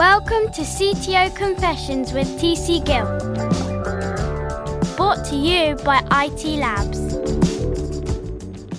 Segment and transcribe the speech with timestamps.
[0.00, 3.04] Welcome to CTO Confessions with TC Gill.
[4.96, 6.98] Brought to you by IT Labs.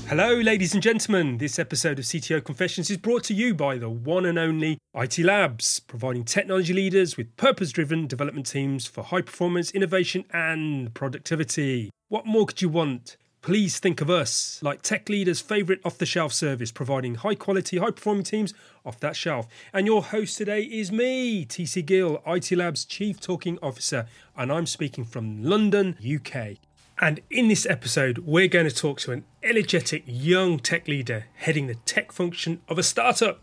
[0.08, 1.38] Hello, ladies and gentlemen.
[1.38, 5.20] This episode of CTO Confessions is brought to you by the one and only IT
[5.20, 11.92] Labs, providing technology leaders with purpose driven development teams for high performance, innovation, and productivity.
[12.08, 13.18] What more could you want?
[13.42, 17.80] Please think of us like tech leaders' favorite off the shelf service, providing high quality,
[17.80, 18.54] high performing teams
[18.86, 19.48] off that shelf.
[19.74, 24.06] And your host today is me, TC Gill, IT Labs Chief Talking Officer,
[24.38, 26.58] and I'm speaking from London, UK.
[27.00, 31.66] And in this episode, we're going to talk to an energetic young tech leader heading
[31.66, 33.42] the tech function of a startup,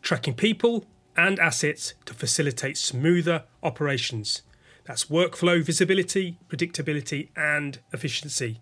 [0.00, 4.42] tracking people and assets to facilitate smoother operations.
[4.84, 8.60] That's workflow visibility, predictability, and efficiency.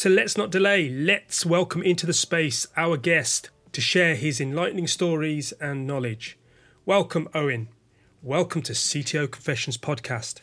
[0.00, 0.88] So let's not delay.
[0.88, 6.38] Let's welcome into the space our guest to share his enlightening stories and knowledge.
[6.86, 7.68] Welcome, Owen.
[8.22, 10.38] Welcome to CTO Confessions podcast.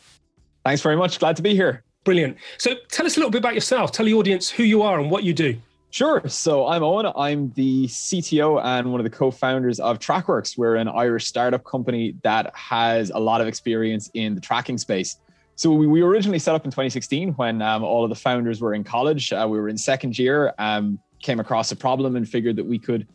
[0.64, 1.18] Thanks very much.
[1.18, 1.82] Glad to be here.
[2.04, 2.36] Brilliant.
[2.58, 3.90] So tell us a little bit about yourself.
[3.90, 5.56] Tell the audience who you are and what you do.
[5.90, 6.22] Sure.
[6.28, 7.10] So I'm Owen.
[7.16, 10.56] I'm the CTO and one of the co-founders of TrackWorks.
[10.56, 15.16] We're an Irish startup company that has a lot of experience in the tracking space.
[15.58, 18.74] So we, we originally set up in 2016 when um, all of the founders were
[18.74, 19.32] in college.
[19.32, 22.78] Uh, we were in second year, um, came across a problem and figured that we
[22.78, 23.08] could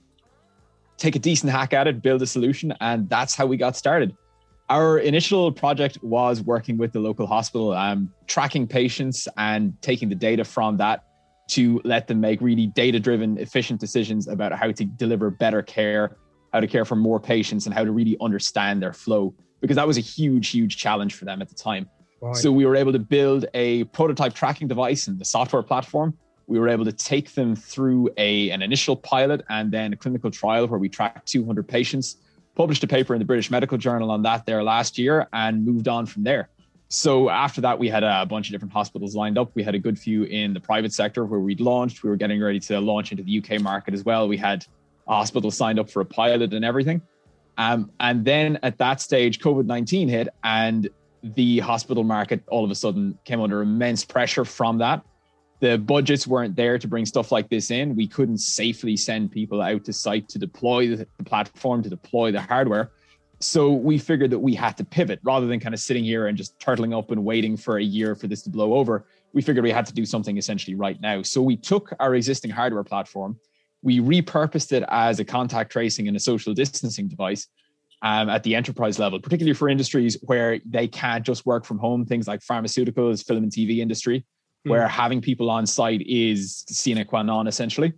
[0.98, 4.14] take a decent hack at it, build a solution, and that's how we got started.
[4.70, 10.16] Our initial project was working with the local hospital, um, tracking patients and taking the
[10.16, 11.06] data from that
[11.52, 16.18] to let them make really data driven, efficient decisions about how to deliver better care,
[16.52, 19.34] how to care for more patients, and how to really understand their flow.
[19.62, 21.90] Because that was a huge, huge challenge for them at the time.
[22.24, 22.38] Right.
[22.38, 26.18] So we were able to build a prototype tracking device and the software platform.
[26.48, 30.32] We were able to take them through a, an initial pilot and then a clinical
[30.32, 32.16] trial where we tracked 200 patients,
[32.56, 35.90] published a paper in the British Medical Journal on that there last year, and moved
[35.90, 36.48] on from there.
[36.88, 39.52] So after that, we had a bunch of different hospitals lined up.
[39.54, 42.04] We had a good few in the private sector where we'd launched.
[42.04, 44.30] We were getting ready to launch into the UK market as well.
[44.30, 44.66] We had
[45.06, 47.02] hospitals signed up for a pilot and everything.
[47.58, 50.88] Um, and then at that stage, COVID 19 hit, and
[51.24, 55.04] the hospital market all of a sudden came under immense pressure from that.
[55.62, 57.96] The budgets weren't there to bring stuff like this in.
[57.96, 62.42] We couldn't safely send people out to site to deploy the, platform, to deploy the
[62.42, 62.92] hardware.
[63.40, 66.38] So we figured that we had to pivot rather than kind of sitting here and
[66.38, 69.06] just turtling up and waiting for a year for this to blow over.
[69.32, 71.22] We figured we had to do something essentially right now.
[71.22, 73.40] So we took our existing hardware platform,
[73.84, 77.48] we repurposed it as a contact tracing and a social distancing device,
[78.04, 82.06] um, at the enterprise level, particularly for industries where they can't just work from home,
[82.06, 84.26] things like pharmaceuticals, film and TV industry,
[84.68, 84.72] mm.
[84.72, 87.94] where having people on site is sine qua non essentially.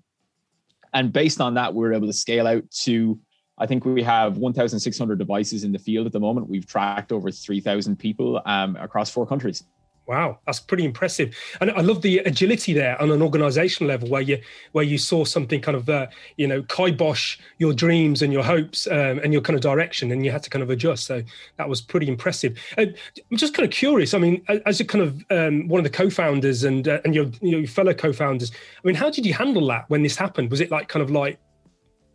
[0.94, 3.20] And based on that, we are able to scale out to,
[3.58, 6.48] I think we have 1,600 devices in the field at the moment.
[6.48, 9.64] We've tracked over 3,000 people um, across four countries.
[10.08, 14.22] Wow, that's pretty impressive, and I love the agility there on an organizational level, where
[14.22, 14.40] you
[14.72, 16.08] where you saw something kind of uh,
[16.38, 20.24] you know kibosh your dreams and your hopes um, and your kind of direction, and
[20.24, 21.06] you had to kind of adjust.
[21.06, 21.24] So
[21.58, 22.56] that was pretty impressive.
[22.78, 22.86] Uh,
[23.32, 24.14] I'm just kind of curious.
[24.14, 27.26] I mean, as a kind of um, one of the co-founders and uh, and your
[27.42, 30.52] your fellow co-founders, I mean, how did you handle that when this happened?
[30.52, 31.40] Was it like kind of like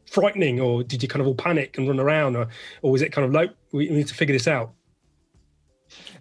[0.08, 2.46] frightening, or did you kind of all panic and run around, or
[2.82, 4.74] or was it kind of like we need to figure this out?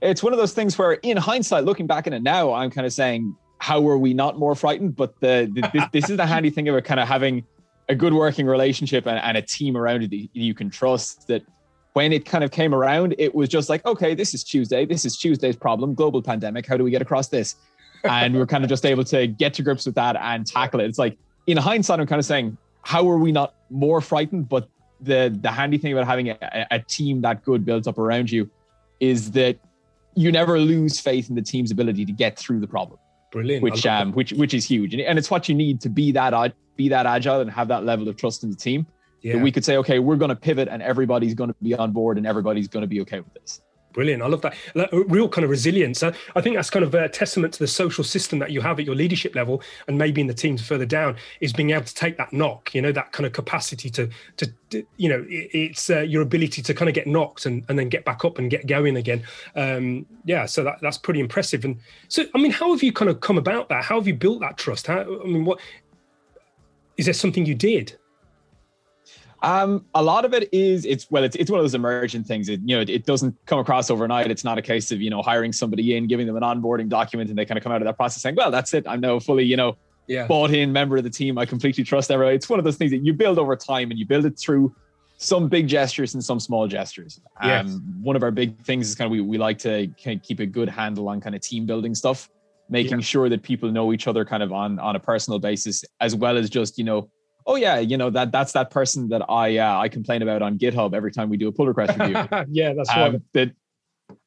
[0.02, 2.86] It's one of those things where, in hindsight, looking back in it now, I'm kind
[2.86, 4.96] of saying, how were we not more frightened?
[4.96, 7.46] But the, the this, this, is the handy thing about kind of having
[7.90, 11.28] a good working relationship and, and a team around you that you can trust.
[11.28, 11.44] That
[11.94, 14.86] when it kind of came around, it was just like, okay, this is Tuesday.
[14.86, 15.94] This is Tuesday's problem.
[15.94, 16.66] Global pandemic.
[16.66, 17.56] How do we get across this?
[18.04, 20.80] And we are kind of just able to get to grips with that and tackle
[20.80, 20.86] it.
[20.86, 21.18] It's like
[21.48, 24.48] in hindsight, I'm kind of saying, how were we not more frightened?
[24.48, 24.70] But
[25.02, 28.50] the the handy thing about having a, a team that good built up around you
[29.00, 29.58] is that
[30.16, 33.00] you never lose faith in the team's ability to get through the problem.
[33.32, 33.64] Brilliant.
[33.64, 36.54] Which um which which is huge, and, and it's what you need to be that
[36.76, 38.88] be that agile and have that level of trust in the team.
[39.22, 39.34] Yeah.
[39.34, 41.92] That we could say, okay, we're going to pivot, and everybody's going to be on
[41.92, 43.62] board, and everybody's going to be okay with this.
[43.94, 44.22] Brilliant.
[44.22, 44.56] I love that.
[44.92, 46.04] Real kind of resilience.
[46.04, 48.86] I think that's kind of a testament to the social system that you have at
[48.86, 52.16] your leadership level and maybe in the teams further down is being able to take
[52.18, 54.08] that knock, you know, that kind of capacity to,
[54.38, 57.90] to, you know, it's uh, your ability to kind of get knocked and, and then
[57.90, 59.24] get back up and get going again.
[59.56, 60.46] Um, yeah.
[60.46, 61.66] So that, that's pretty impressive.
[61.66, 63.84] And so, I mean, how have you kind of come about that?
[63.84, 64.86] How have you built that trust?
[64.86, 65.60] How, I mean, what,
[66.98, 67.98] is there something you did?
[69.42, 72.50] Um, a lot of it is it's well, it's it's one of those emergent things.
[72.50, 74.30] It you know it, it, doesn't come across overnight.
[74.30, 77.30] It's not a case of you know hiring somebody in, giving them an onboarding document,
[77.30, 78.86] and they kind of come out of that process saying, "Well, that's it.
[78.88, 79.78] I'm now fully you know
[80.08, 80.28] yeah.
[80.28, 81.38] bought in member of the team.
[81.38, 84.00] I completely trust everybody." It's one of those things that you build over time, and
[84.00, 84.76] you build it through
[85.20, 87.22] some big gestures and some small gestures.
[87.44, 87.66] Yes.
[87.66, 90.26] Um, one of our big things is kind of we, we like to kind of
[90.26, 92.30] keep a good handle on kind of team building stuff,
[92.70, 93.04] making Yeah.
[93.04, 96.38] sure that people know each other kind of on on a personal basis, as well
[96.38, 97.10] as just you know,
[97.50, 100.58] oh yeah, you know that that's that person that I uh, I complain about on
[100.58, 102.14] GitHub every time we do a pull request review.
[102.50, 103.16] yeah, that's right.
[103.16, 103.52] um, that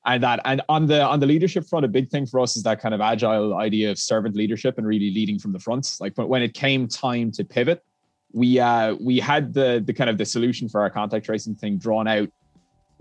[0.04, 2.62] and that and on the on the leadership front a big thing for us is
[2.64, 6.16] that kind of agile idea of servant leadership and really leading from the front like
[6.16, 7.82] when- when it came time to pivot
[8.32, 11.78] we uh we had the the kind of the solution for our contact tracing thing
[11.78, 12.28] drawn out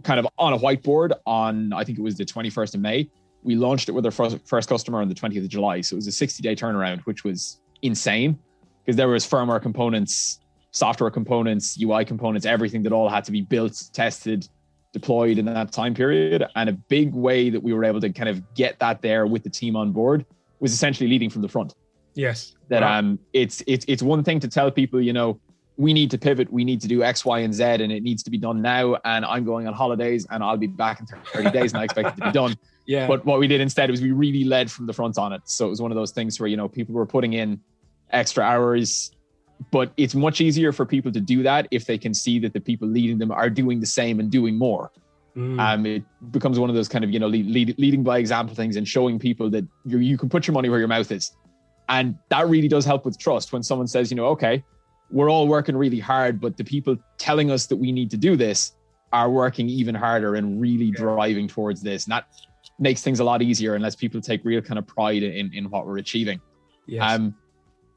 [0.04, 3.08] kind of on a whiteboard on i think it was the 21st of may
[3.44, 5.98] we launched it with our first, first customer on the 20th of july so it
[5.98, 8.38] was a 60 day turnaround which was insane
[8.86, 10.40] because there was firmware components
[10.72, 14.48] software components ui components everything that all had to be built tested
[14.94, 16.46] deployed in that time period.
[16.56, 19.44] And a big way that we were able to kind of get that there with
[19.44, 20.26] the team on board
[20.60, 21.74] was essentially leading from the front.
[22.14, 22.54] yes.
[22.70, 23.00] That Wow.
[23.00, 25.40] um it's it's it's one thing to tell people, you know,
[25.78, 28.22] we need to pivot, we need to do X, Y, and Z, and it needs
[28.24, 28.98] to be done now.
[29.06, 32.10] And I'm going on holidays and I'll be back in 30 days and I expect
[32.10, 32.56] it to be done.
[32.86, 33.08] yeah.
[33.08, 35.42] But what we did instead was we really led from the front on it.
[35.46, 37.60] So it was one of those things where, you know, people were putting in
[38.12, 39.12] extra hours,
[39.72, 42.60] but it's much easier for people to do that if they can see that the
[42.60, 44.92] people leading them are doing the same and doing more.
[45.36, 45.60] Mm.
[45.60, 48.56] Um, it becomes one of those kind of, you know, lead, lead, leading by example
[48.56, 51.32] things and showing people that you, you can put your money where your mouth is.
[51.90, 54.64] And that really does help with trust when someone says, you know, okay,
[55.10, 58.36] we're all working really hard, but the people telling us that we need to do
[58.36, 58.74] this
[59.14, 62.06] are working even harder and really driving towards this.
[62.06, 62.26] And that
[62.80, 65.70] makes things a lot easier and lets people take real kind of pride in, in
[65.70, 66.40] what we're achieving.
[66.88, 67.04] yes.
[67.04, 67.36] Um,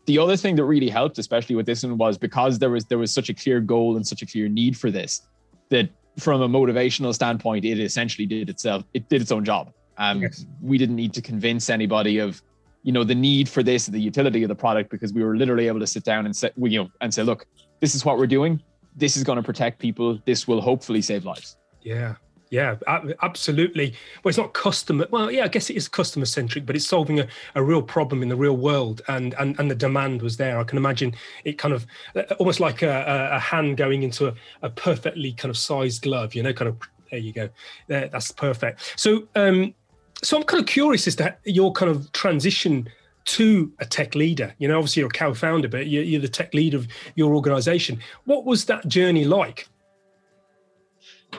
[0.06, 2.98] the other thing that really helped, especially with this one, was because there was there
[2.98, 5.22] was such a clear goal and such a clear need for this
[5.70, 8.84] that from a motivational standpoint, it essentially did itself.
[8.94, 9.72] It did its own job.
[9.98, 10.46] Um, Yes.
[10.60, 12.42] We didn't need to convince anybody of,
[12.82, 15.66] you know, the need for this, the utility of the product, because we were literally
[15.66, 17.46] able to sit down and say, you know, and say, look,
[17.80, 18.62] this is what we're doing.
[18.96, 20.20] This is going to protect people.
[20.24, 21.56] This will hopefully save lives.
[21.82, 22.14] Yeah,
[22.54, 22.76] yeah,
[23.22, 23.94] absolutely.
[24.22, 25.08] Well, it's not customer.
[25.10, 28.22] Well, yeah, I guess it is customer centric, but it's solving a, a real problem
[28.22, 30.60] in the real world, and and and the demand was there.
[30.60, 31.14] I can imagine
[31.44, 31.84] it kind of
[32.14, 36.32] uh, almost like a, a- hand going into a, a perfectly kind of sized glove.
[36.34, 36.76] You know, kind of
[37.10, 37.48] there you go.
[37.88, 38.94] There, that's perfect.
[38.96, 39.74] So, um,
[40.22, 42.88] so I'm kind of curious as to your kind of transition
[43.24, 44.54] to a tech leader.
[44.58, 46.86] You know, obviously you're a co-founder, but you're, you're the tech lead of
[47.16, 47.98] your organization.
[48.26, 49.68] What was that journey like?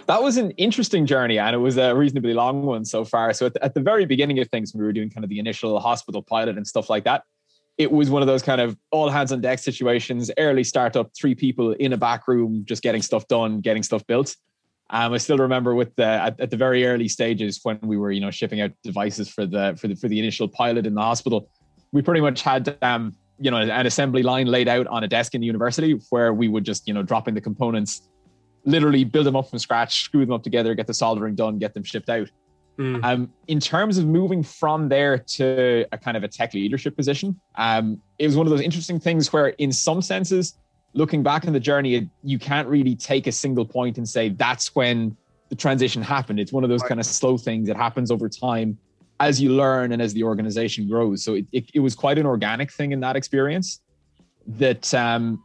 [0.07, 3.33] That was an interesting journey and it was a reasonably long one so far.
[3.33, 5.39] So at the, at the very beginning of things, we were doing kind of the
[5.39, 7.23] initial hospital pilot and stuff like that,
[7.77, 11.35] it was one of those kind of all hands on deck situations, early startup, three
[11.35, 14.35] people in a back room, just getting stuff done, getting stuff built.
[14.91, 18.11] Um, I still remember with the at, at the very early stages when we were,
[18.11, 21.01] you know, shipping out devices for the for the for the initial pilot in the
[21.01, 21.49] hospital,
[21.91, 25.35] we pretty much had um, you know, an assembly line laid out on a desk
[25.35, 28.07] in the university where we would just, you know, drop in the components
[28.65, 31.73] literally build them up from scratch, screw them up together, get the soldering done, get
[31.73, 32.29] them shipped out.
[32.77, 33.03] Mm.
[33.05, 37.39] Um, in terms of moving from there to a kind of a tech leadership position,
[37.55, 40.57] um, it was one of those interesting things where, in some senses,
[40.93, 44.75] looking back on the journey, you can't really take a single point and say that's
[44.75, 45.15] when
[45.49, 46.39] the transition happened.
[46.39, 48.77] It's one of those kind of slow things that happens over time
[49.21, 51.23] as you learn and as the organization grows.
[51.23, 53.81] So it, it, it was quite an organic thing in that experience
[54.47, 55.41] that um,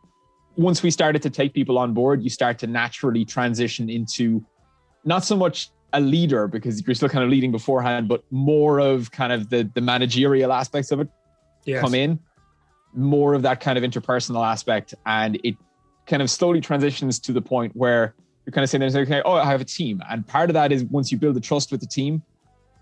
[0.56, 4.44] once we started to take people on board, you start to naturally transition into
[5.04, 9.10] not so much a leader because you're still kind of leading beforehand, but more of
[9.10, 11.08] kind of the the managerial aspects of it
[11.64, 11.82] Yes.
[11.82, 12.18] come in,
[12.94, 15.56] more of that kind of interpersonal aspect, and it
[16.06, 18.14] kind of slowly transitions to the point where
[18.44, 20.84] you're kind of saying, "Okay, oh, I have a team," and part of that is
[20.84, 22.22] once you build the trust with the team,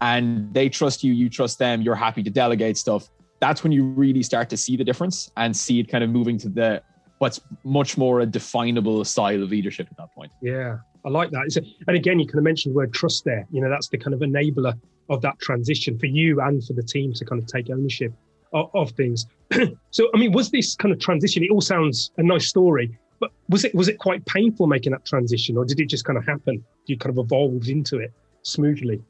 [0.01, 3.09] and they trust you, you trust them, you're happy to delegate stuff.
[3.41, 6.39] That's when you really start to see the difference and see it kind of moving
[6.39, 6.83] to the
[7.19, 10.33] what's much more a definable style of leadership at that point.
[10.41, 11.57] Yeah, I like that.
[11.57, 13.47] A, and again, you kind of mentioned the word trust there.
[13.51, 14.79] You know, that's the kind of enabler
[15.11, 18.13] of that transition for you and for the team to kind of take ownership
[18.53, 19.27] of, of things.
[19.91, 21.43] so, I mean, was this kind of transition?
[21.43, 25.05] It all sounds a nice story, but was it was it quite painful making that
[25.05, 26.65] transition, or did it just kind of happen?
[26.87, 29.03] You kind of evolved into it smoothly.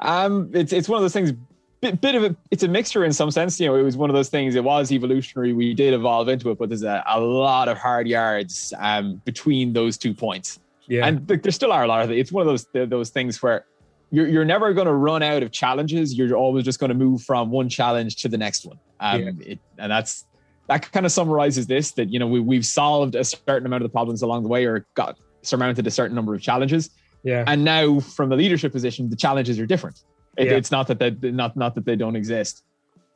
[0.00, 1.32] Um, it's it's one of those things.
[1.80, 3.60] Bit, bit of a it's a mixture in some sense.
[3.60, 4.56] You know, it was one of those things.
[4.56, 5.52] It was evolutionary.
[5.52, 9.72] We did evolve into it, but there's a, a lot of hard yards um, between
[9.72, 10.58] those two points.
[10.88, 12.18] Yeah, And th- there still are a lot of it.
[12.18, 13.64] It's one of those th- those things where
[14.10, 16.14] you're you're never going to run out of challenges.
[16.16, 18.78] You're always just going to move from one challenge to the next one.
[19.00, 19.30] Um, Yeah.
[19.52, 20.24] it, and that's
[20.66, 21.92] that kind of summarizes this.
[21.92, 24.64] That you know we we've solved a certain amount of the problems along the way,
[24.64, 26.90] or got surmounted a certain number of challenges
[27.22, 30.02] yeah, and now from a leadership position the challenges are different
[30.38, 30.52] it, Yeah.
[30.54, 32.62] it's not that they not not that they don't exist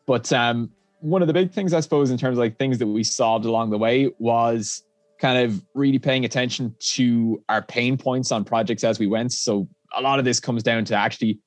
[0.06, 2.86] but um one of the big things i suppose in terms of like things that
[2.86, 4.82] we solved along the way was
[5.22, 9.32] kind of really paying attention to our pain points on projects as we went.
[9.32, 11.38] So a lot of this comes down to actually,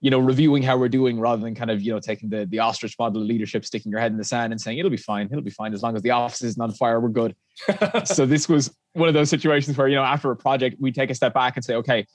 [0.00, 2.60] you know, reviewing how we're doing rather than kind of, you know, taking the, the
[2.60, 5.26] ostrich model of leadership, sticking your head in the sand and saying, it'll be fine.
[5.26, 5.74] It'll be fine.
[5.74, 7.34] As long as the office isn't on fire, we're good.
[8.04, 11.10] so this was one of those situations where, you know, after a project, we take
[11.10, 12.06] a step back and say, okay,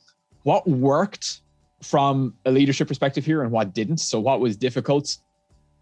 [0.43, 1.41] what worked
[1.81, 3.97] from a leadership perspective here and what didn't?
[3.97, 5.17] So what was difficult?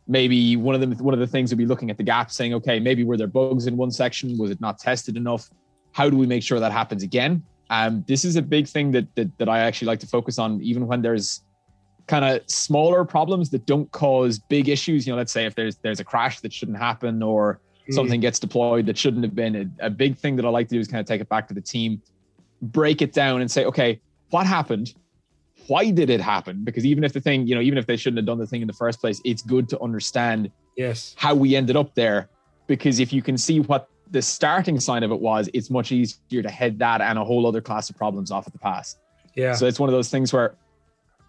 [0.08, 2.54] maybe one of the one of the things would be looking at the gap, saying,
[2.56, 4.38] okay, maybe were there bugs in one section?
[4.38, 5.50] Was it not tested enough?
[5.92, 7.44] How do we make sure that happens again?
[7.70, 10.62] Um, this is a big thing that, that that I actually like to focus on,
[10.62, 11.42] even when there's
[12.08, 15.06] kind of smaller problems that don't cause big issues.
[15.06, 17.94] You know, let's say if there's there's a crash that shouldn't happen or mm.
[17.94, 19.74] something gets deployed that shouldn't have been.
[19.80, 21.48] A, a big thing that I like to do is kind of take it back
[21.50, 22.02] to the team,
[22.62, 24.00] break it down, and say, okay,
[24.30, 24.94] what happened?
[25.68, 26.64] Why did it happen?
[26.64, 28.62] Because even if the thing, you know, even if they shouldn't have done the thing
[28.62, 32.30] in the first place, it's good to understand yes how we ended up there.
[32.68, 36.42] Because if you can see what the starting sign of it was, it's much easier
[36.42, 38.98] to head that and a whole other class of problems off at the pass.
[39.36, 39.54] Yeah.
[39.54, 40.56] So it's one of those things where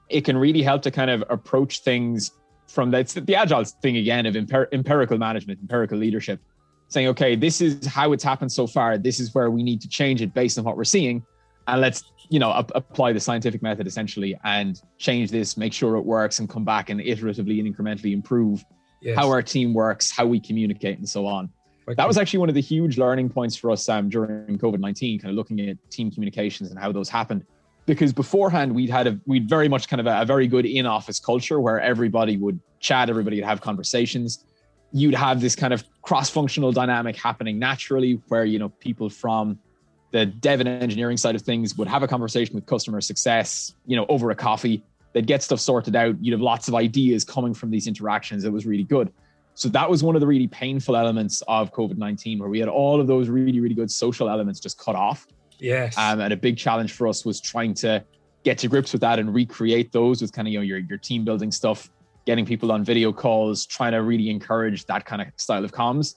[0.09, 2.33] it can really help to kind of approach things
[2.67, 6.41] from that's the agile thing again of empir- empirical management, empirical leadership,
[6.89, 8.99] saying, okay, this is how it's happened so far.
[8.99, 11.25] This is where we need to change it based on what we're seeing
[11.69, 16.03] and let's you know apply the scientific method essentially and change this make sure it
[16.03, 18.65] works and come back and iteratively and incrementally improve
[19.01, 19.17] yes.
[19.17, 21.49] how our team works how we communicate and so on
[21.87, 21.95] okay.
[21.95, 25.31] that was actually one of the huge learning points for us um, during covid-19 kind
[25.31, 27.45] of looking at team communications and how those happened
[27.87, 31.21] because beforehand we'd had a we'd very much kind of a, a very good in-office
[31.21, 34.45] culture where everybody would chat everybody would have conversations
[34.93, 39.59] you'd have this kind of cross-functional dynamic happening naturally where you know people from
[40.11, 43.97] the dev and engineering side of things would have a conversation with customer success, you
[43.97, 44.83] know, over a coffee.
[45.13, 46.17] They'd get stuff sorted out.
[46.23, 48.45] You'd have lots of ideas coming from these interactions.
[48.45, 49.13] It was really good.
[49.55, 52.69] So that was one of the really painful elements of COVID 19, where we had
[52.69, 55.27] all of those really, really good social elements just cut off.
[55.59, 55.99] Yes.
[55.99, 58.05] Um, and a big challenge for us was trying to
[58.45, 60.99] get to grips with that and recreate those with kind of, you know, your, your
[60.99, 61.91] team building stuff,
[62.25, 66.15] getting people on video calls, trying to really encourage that kind of style of comms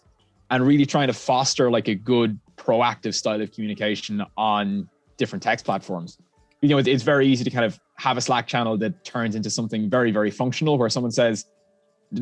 [0.51, 4.87] and really trying to foster like a good proactive style of communication on
[5.17, 6.17] different text platforms.
[6.61, 9.49] You know, it's very easy to kind of have a Slack channel that turns into
[9.49, 11.45] something very, very functional where someone says,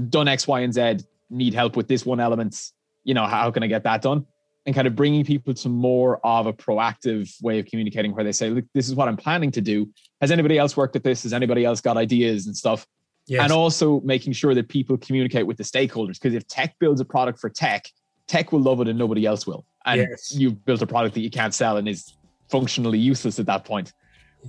[0.10, 2.72] done X, Y, and Z, need help with this one element.
[3.04, 4.26] You know, how can I get that done?
[4.66, 8.32] And kind of bringing people to more of a proactive way of communicating where they
[8.32, 9.90] say, look, this is what I'm planning to do.
[10.22, 11.24] Has anybody else worked at this?
[11.24, 12.86] Has anybody else got ideas and stuff?
[13.28, 13.44] Yes.
[13.44, 16.14] And also making sure that people communicate with the stakeholders.
[16.14, 17.90] Because if tech builds a product for tech,
[18.28, 19.66] tech will love it and nobody else will.
[19.86, 20.34] And yes.
[20.36, 22.16] you've built a product that you can't sell and is
[22.50, 23.94] functionally useless at that point.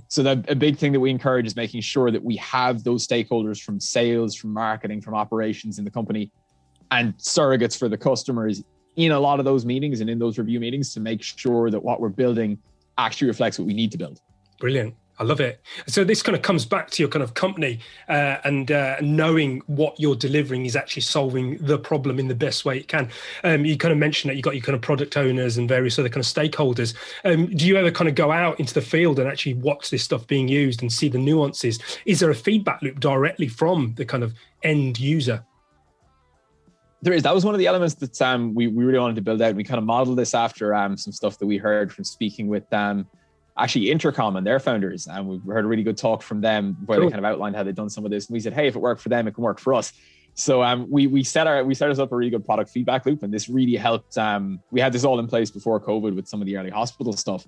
[0.07, 3.05] So the, a big thing that we encourage is making sure that we have those
[3.05, 6.31] stakeholders from sales, from marketing, from operations in the company
[6.91, 8.63] and surrogates for the customers
[8.97, 11.81] in a lot of those meetings and in those review meetings to make sure that
[11.81, 12.57] what we're building
[12.97, 14.19] actually reflects what we need to build.
[14.59, 14.93] Brilliant.
[15.21, 15.61] I love it.
[15.85, 19.61] So this kind of comes back to your kind of company uh, and uh, knowing
[19.67, 23.07] what you're delivering is actually solving the problem in the best way it can.
[23.43, 25.99] Um, you kind of mentioned that you got your kind of product owners and various
[25.99, 26.95] other kind of stakeholders.
[27.23, 30.01] Um, do you ever kind of go out into the field and actually watch this
[30.01, 31.77] stuff being used and see the nuances?
[32.05, 35.45] Is there a feedback loop directly from the kind of end user?
[37.03, 37.21] There is.
[37.21, 39.53] That was one of the elements that um, we, we really wanted to build out.
[39.53, 42.71] We kind of modeled this after um, some stuff that we heard from speaking with
[42.73, 43.07] um,
[43.57, 45.07] actually Intercom and their founders.
[45.07, 47.07] And we've heard a really good talk from them where cool.
[47.07, 48.27] they kind of outlined how they'd done some of this.
[48.27, 49.93] And we said, hey, if it worked for them, it can work for us.
[50.33, 53.05] So um, we we set our we set us up a really good product feedback
[53.05, 54.17] loop, and this really helped.
[54.17, 57.13] Um, we had this all in place before COVID with some of the early hospital
[57.13, 57.45] stuff,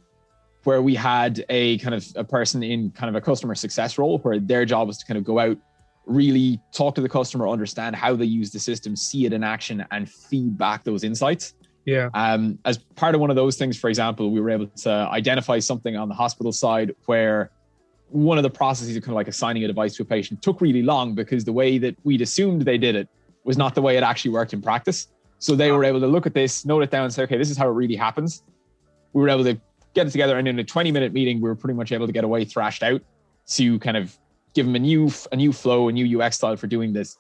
[0.64, 4.18] where we had a kind of a person in kind of a customer success role,
[4.20, 5.58] where their job was to kind of go out,
[6.06, 9.86] really talk to the customer, understand how they use the system, see it in action,
[9.92, 11.54] and feed back those insights.
[11.86, 12.10] Yeah.
[12.14, 15.60] Um, as part of one of those things, for example, we were able to identify
[15.60, 17.52] something on the hospital side where
[18.10, 20.62] one of the processes of kind of like assigning a device to a patient took
[20.62, 23.10] really long because the way that we'd assumed they did it
[23.44, 25.08] was not the way it actually worked in practice.
[25.40, 27.50] So they were able to look at this, note it down, and say, okay, this
[27.50, 28.44] is how it really happens.
[29.12, 29.60] We were able to
[29.94, 32.14] get it together, and in a 20 minute meeting, we were pretty much able to
[32.14, 33.02] get away thrashed out
[33.48, 34.18] to kind of
[34.54, 37.18] give them a new a new flow, a new UX style for doing this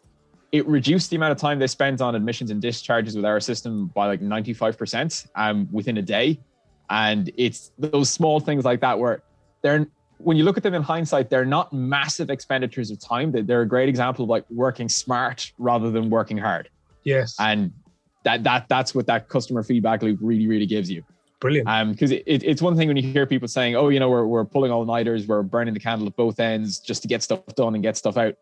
[0.53, 3.87] it reduced the amount of time they spent on admissions and discharges with our system
[3.87, 6.39] by like 95% um, within a day.
[6.91, 9.23] And it's those small things like that where
[9.63, 9.87] they're,
[10.19, 13.31] when you look at them in hindsight, they're not massive expenditures of time.
[13.31, 16.69] They're a great example of like working smart rather than working hard.
[17.03, 17.35] Yes.
[17.39, 17.73] And
[18.21, 21.03] that, that, that's what that customer feedback loop really, really gives you.
[21.39, 21.67] Brilliant.
[21.67, 24.09] Um, because it, it, it's one thing when you hear people saying, "Oh, you know,
[24.09, 27.21] we're we're pulling all nighters, we're burning the candle at both ends just to get
[27.21, 28.35] stuff done and get stuff out."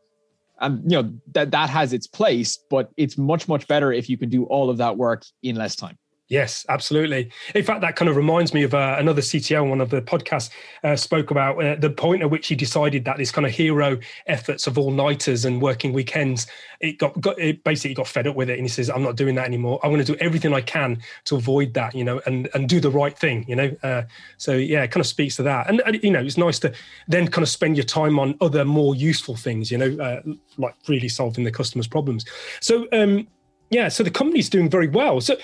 [0.61, 4.17] And you know that that has its place but it's much much better if you
[4.17, 5.97] can do all of that work in less time
[6.31, 7.29] Yes, absolutely.
[7.55, 9.67] In fact, that kind of reminds me of uh, another CTO.
[9.67, 10.49] One of the podcasts
[10.81, 13.99] uh, spoke about uh, the point at which he decided that this kind of hero
[14.27, 16.47] efforts of all nighters and working weekends.
[16.79, 19.17] It got, got it basically got fed up with it, and he says, "I'm not
[19.17, 19.81] doing that anymore.
[19.83, 22.79] I'm going to do everything I can to avoid that, you know, and and do
[22.79, 24.03] the right thing, you know." Uh,
[24.37, 26.73] so yeah, it kind of speaks to that, and, and, you know, it's nice to
[27.09, 30.21] then kind of spend your time on other more useful things, you know, uh,
[30.57, 32.23] like really solving the customer's problems.
[32.61, 32.87] So.
[32.93, 33.27] Um,
[33.71, 35.21] yeah, so the company's doing very well.
[35.21, 35.37] So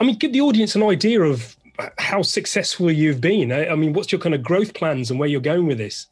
[0.00, 1.56] I mean, give the audience an idea of
[1.98, 3.52] how successful you've been.
[3.52, 6.06] I mean, what's your kind of growth plans and where you're going with this?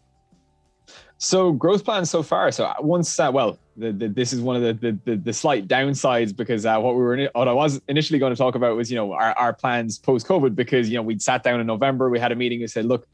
[1.16, 2.52] So growth plans so far.
[2.52, 6.36] So once, uh, well, the, the, this is one of the the, the slight downsides
[6.36, 8.96] because uh, what we were what I was initially going to talk about was you
[8.96, 12.20] know our, our plans post COVID because you know we'd sat down in November, we
[12.20, 13.06] had a meeting and said, look,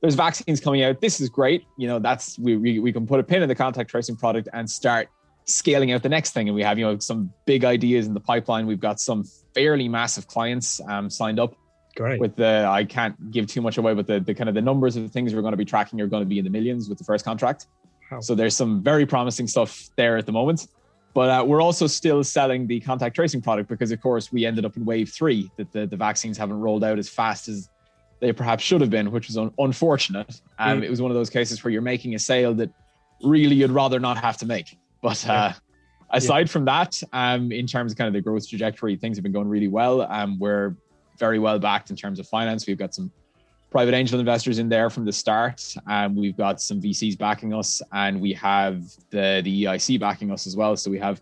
[0.00, 1.00] there's vaccines coming out.
[1.00, 1.64] This is great.
[1.76, 4.48] You know, that's we we, we can put a pin in the contact tracing product
[4.52, 5.08] and start
[5.48, 6.48] scaling out the next thing.
[6.48, 8.66] And we have, you know, some big ideas in the pipeline.
[8.66, 9.24] We've got some
[9.54, 11.54] fairly massive clients um, signed up.
[11.96, 12.20] Great.
[12.20, 14.94] With the, I can't give too much away, but the, the kind of the numbers
[14.94, 16.88] of the things we're going to be tracking are going to be in the millions
[16.88, 17.66] with the first contract.
[18.12, 18.20] Wow.
[18.20, 20.68] So there's some very promising stuff there at the moment.
[21.14, 24.64] But uh, we're also still selling the contact tracing product because, of course, we ended
[24.64, 27.68] up in wave three that the, the vaccines haven't rolled out as fast as
[28.20, 30.40] they perhaps should have been, which was un- unfortunate.
[30.58, 30.84] Um, mm.
[30.84, 32.70] It was one of those cases where you're making a sale that
[33.24, 34.78] really you'd rather not have to make.
[35.02, 35.52] But uh,
[36.10, 36.52] aside yeah.
[36.52, 39.48] from that, um, in terms of kind of the growth trajectory, things have been going
[39.48, 40.02] really well.
[40.02, 40.76] Um, we're
[41.18, 42.66] very well backed in terms of finance.
[42.66, 43.10] We've got some
[43.70, 45.62] private angel investors in there from the start.
[45.86, 50.46] Um, we've got some VCs backing us, and we have the the EIC backing us
[50.46, 50.76] as well.
[50.76, 51.20] So we have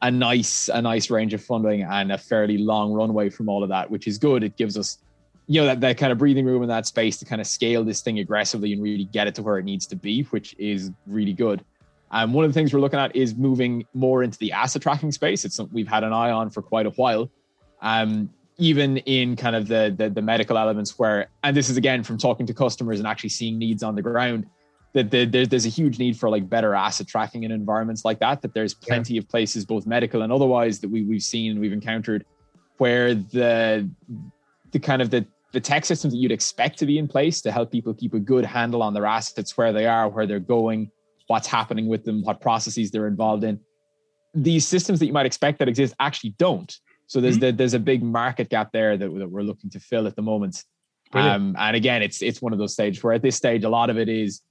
[0.00, 3.68] a nice a nice range of funding and a fairly long runway from all of
[3.68, 4.42] that, which is good.
[4.42, 4.98] It gives us
[5.46, 7.84] you know that, that kind of breathing room in that space to kind of scale
[7.84, 10.90] this thing aggressively and really get it to where it needs to be, which is
[11.06, 11.64] really good.
[12.12, 15.12] Um, one of the things we're looking at is moving more into the asset tracking
[15.12, 15.44] space.
[15.44, 17.30] It's something we've had an eye on for quite a while.
[17.80, 22.02] Um, even in kind of the, the, the medical elements where, and this is again
[22.02, 24.46] from talking to customers and actually seeing needs on the ground,
[24.92, 28.20] that the, there, there's a huge need for like better asset tracking in environments like
[28.20, 28.42] that.
[28.42, 29.20] That there's plenty yeah.
[29.20, 32.26] of places, both medical and otherwise, that we we've seen and we've encountered,
[32.76, 33.88] where the
[34.70, 37.50] the kind of the the tech systems that you'd expect to be in place to
[37.50, 40.90] help people keep a good handle on their assets, where they are, where they're going,
[41.32, 43.58] what's happening with them, what processes they're involved in.
[44.34, 46.70] These systems that you might expect that exist actually don't.
[47.06, 47.46] So there's mm-hmm.
[47.46, 50.20] the, there's a big market gap there that, that we're looking to fill at the
[50.20, 50.62] moment.
[51.14, 53.88] Um, and again, it's it's one of those stages where at this stage, a lot
[53.88, 54.42] of it is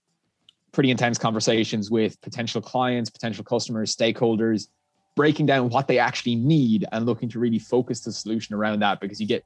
[0.71, 4.67] pretty intense conversations with potential clients, potential customers, stakeholders,
[5.15, 8.99] breaking down what they actually need and looking to really focus the solution around that
[8.99, 9.43] because you get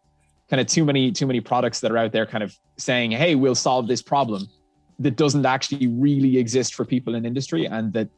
[0.49, 3.35] kind of too many too many products that are out there kind of saying, "Hey,
[3.35, 4.47] we'll solve this problem,"
[4.99, 8.09] that doesn't actually really exist for people in industry and that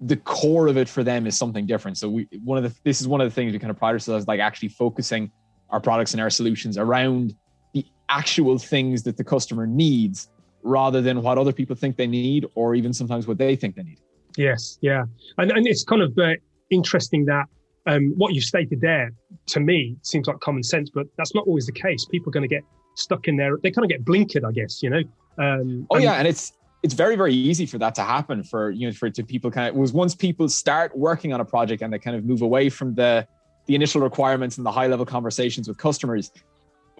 [0.00, 1.98] the core of it for them is something different.
[1.98, 3.92] So we one of the this is one of the things we kind of pride
[3.92, 5.30] ourselves like actually focusing
[5.70, 7.34] our products and our solutions around
[7.74, 10.28] the actual things that the customer needs
[10.62, 13.82] rather than what other people think they need or even sometimes what they think they
[13.82, 13.98] need.
[14.36, 15.04] Yes, yeah.
[15.36, 16.34] And and it's kind of uh,
[16.70, 17.46] interesting that
[17.86, 19.10] um, what you stated there
[19.46, 22.04] to me seems like common sense, but that's not always the case.
[22.04, 22.62] People are going to get
[22.98, 23.58] stuck in there.
[23.62, 25.02] They kind of get blinkered, I guess, you know.
[25.38, 28.70] Um, oh and- yeah, and it's it's very very easy for that to happen for
[28.70, 31.82] you know for to people kind of was once people start working on a project
[31.82, 33.26] and they kind of move away from the
[33.66, 36.30] the initial requirements and the high level conversations with customers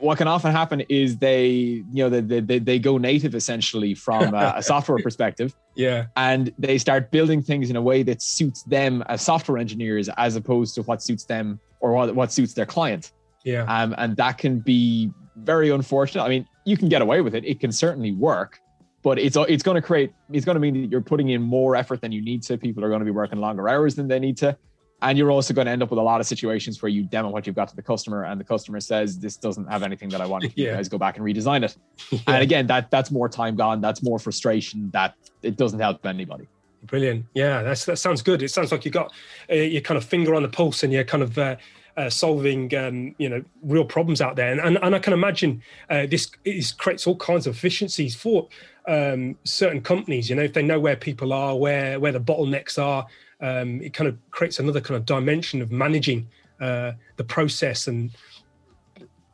[0.01, 4.35] what can often happen is they you know they, they, they go native essentially from
[4.35, 8.63] a, a, software perspective yeah and they start building things in a way that suits
[8.65, 12.67] them as software engineers as opposed to what suits them or what, what suits their
[12.67, 13.13] client
[13.45, 15.11] yeah um, and that can be
[15.45, 17.45] very unfortunate i mean you can get away with it.
[17.45, 18.61] It can certainly work,
[19.03, 21.75] but it's it's going to create it's going to mean that you're putting in more
[21.75, 22.59] effort than you need to.
[22.59, 24.57] People are going to be working longer hours than they need to,
[25.01, 27.31] and you're also going to end up with a lot of situations where you demo
[27.31, 30.21] what you've got to the customer, and the customer says this doesn't have anything that
[30.21, 30.45] I want.
[30.55, 30.67] yeah.
[30.67, 31.75] You guys go back and redesign it,
[32.11, 32.21] yeah.
[32.27, 33.81] and again that that's more time gone.
[33.81, 34.91] That's more frustration.
[34.93, 36.49] That it doesn't help anybody.
[36.85, 37.25] Brilliant.
[37.35, 38.43] Yeah, that's that sounds good.
[38.43, 39.11] It sounds like you got
[39.51, 41.39] uh, your kind of finger on the pulse, and you're kind of.
[41.39, 41.57] Uh,
[41.99, 44.53] uh, solving um, you know real problems out there.
[44.53, 48.49] And, and, and I can imagine uh, this is, creates all kinds of efficiencies for
[48.87, 50.31] um, certain companies.
[50.31, 53.07] You know if they know where people are where where the bottlenecks are
[53.41, 56.29] um, it kind of creates another kind of dimension of managing
[56.61, 58.11] uh, the process and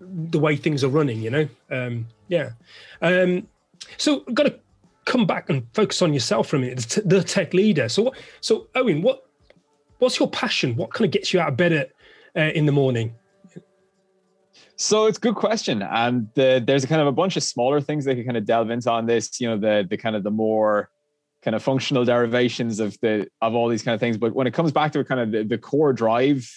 [0.01, 1.49] the way things are running you know?
[1.71, 2.51] Um, yeah.
[3.03, 3.47] Um,
[3.99, 4.59] so got to
[5.05, 7.91] come back and focus on yourself for a minute the, the tech leader.
[7.91, 9.27] So what so Owen what
[9.99, 10.77] what's your passion?
[10.77, 11.91] What kind of gets you out of bed at
[12.37, 13.15] uh, in the morning?
[14.77, 15.83] So it's a good question.
[15.83, 18.45] And the, there's a kind of a bunch of smaller things they could kind of
[18.45, 20.91] delve into on this, you know, the the kind of the more
[21.43, 24.17] kind of functional derivations of the of all these kind of things.
[24.17, 26.51] But when it comes back to kind of the, the core drive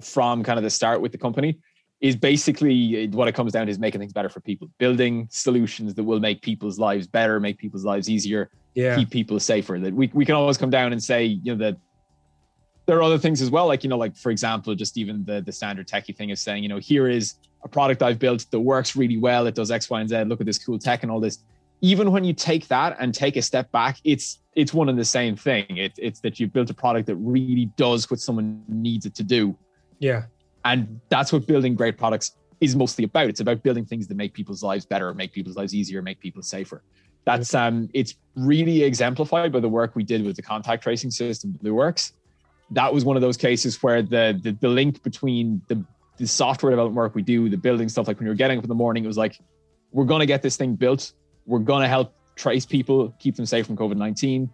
[0.00, 1.58] from kind of the start with the company,
[2.00, 5.94] is basically what it comes down to is making things better for people, building solutions
[5.94, 8.96] that will make people's lives better, make people's lives easier, yeah.
[8.96, 9.78] keep people safer.
[9.78, 11.78] That we, we can always come down and say, you know, that
[12.86, 13.66] there are other things as well.
[13.66, 16.62] Like, you know, like for example, just even the, the standard techie thing of saying,
[16.62, 19.46] you know, here is a product I've built that works really well.
[19.46, 20.24] It does X, Y, and Z.
[20.24, 21.38] Look at this cool tech and all this.
[21.80, 25.04] Even when you take that and take a step back, it's it's one and the
[25.04, 25.66] same thing.
[25.68, 29.22] It, it's that you've built a product that really does what someone needs it to
[29.22, 29.56] do.
[29.98, 30.24] Yeah.
[30.64, 33.28] And that's what building great products is mostly about.
[33.28, 36.42] It's about building things that make people's lives better, make people's lives easier, make people
[36.42, 36.82] safer.
[37.24, 41.58] That's um it's really exemplified by the work we did with the contact tracing system,
[41.62, 42.12] BlueWorks.
[42.70, 45.84] That was one of those cases where the the, the link between the
[46.16, 48.68] the software development work we do, the building stuff, like when you're getting up in
[48.68, 49.38] the morning, it was like,
[49.92, 51.12] we're gonna get this thing built.
[51.46, 54.50] We're gonna help trace people, keep them safe from COVID 19,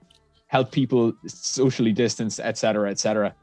[0.49, 3.35] help people socially distance, et cetera, et cetera.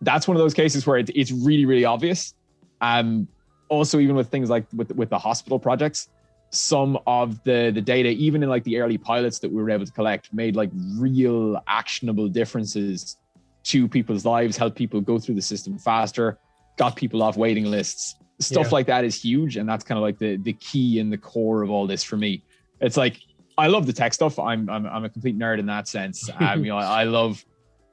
[0.00, 2.34] That's one of those cases where it, it's really, really obvious.
[2.80, 3.28] Um,
[3.68, 6.08] also, even with things like with, with the hospital projects,
[6.50, 9.86] some of the the data, even in like the early pilots that we were able
[9.86, 13.16] to collect, made like real actionable differences
[13.64, 16.38] to people's lives, help people go through the system faster,
[16.76, 18.16] got people off waiting lists.
[18.40, 18.70] Stuff yeah.
[18.70, 21.62] like that is huge, and that's kind of like the the key and the core
[21.62, 22.42] of all this for me.
[22.80, 23.20] It's like
[23.56, 24.38] I love the tech stuff.
[24.38, 26.28] I'm I'm, I'm a complete nerd in that sense.
[26.40, 27.44] Um, you know, I, I love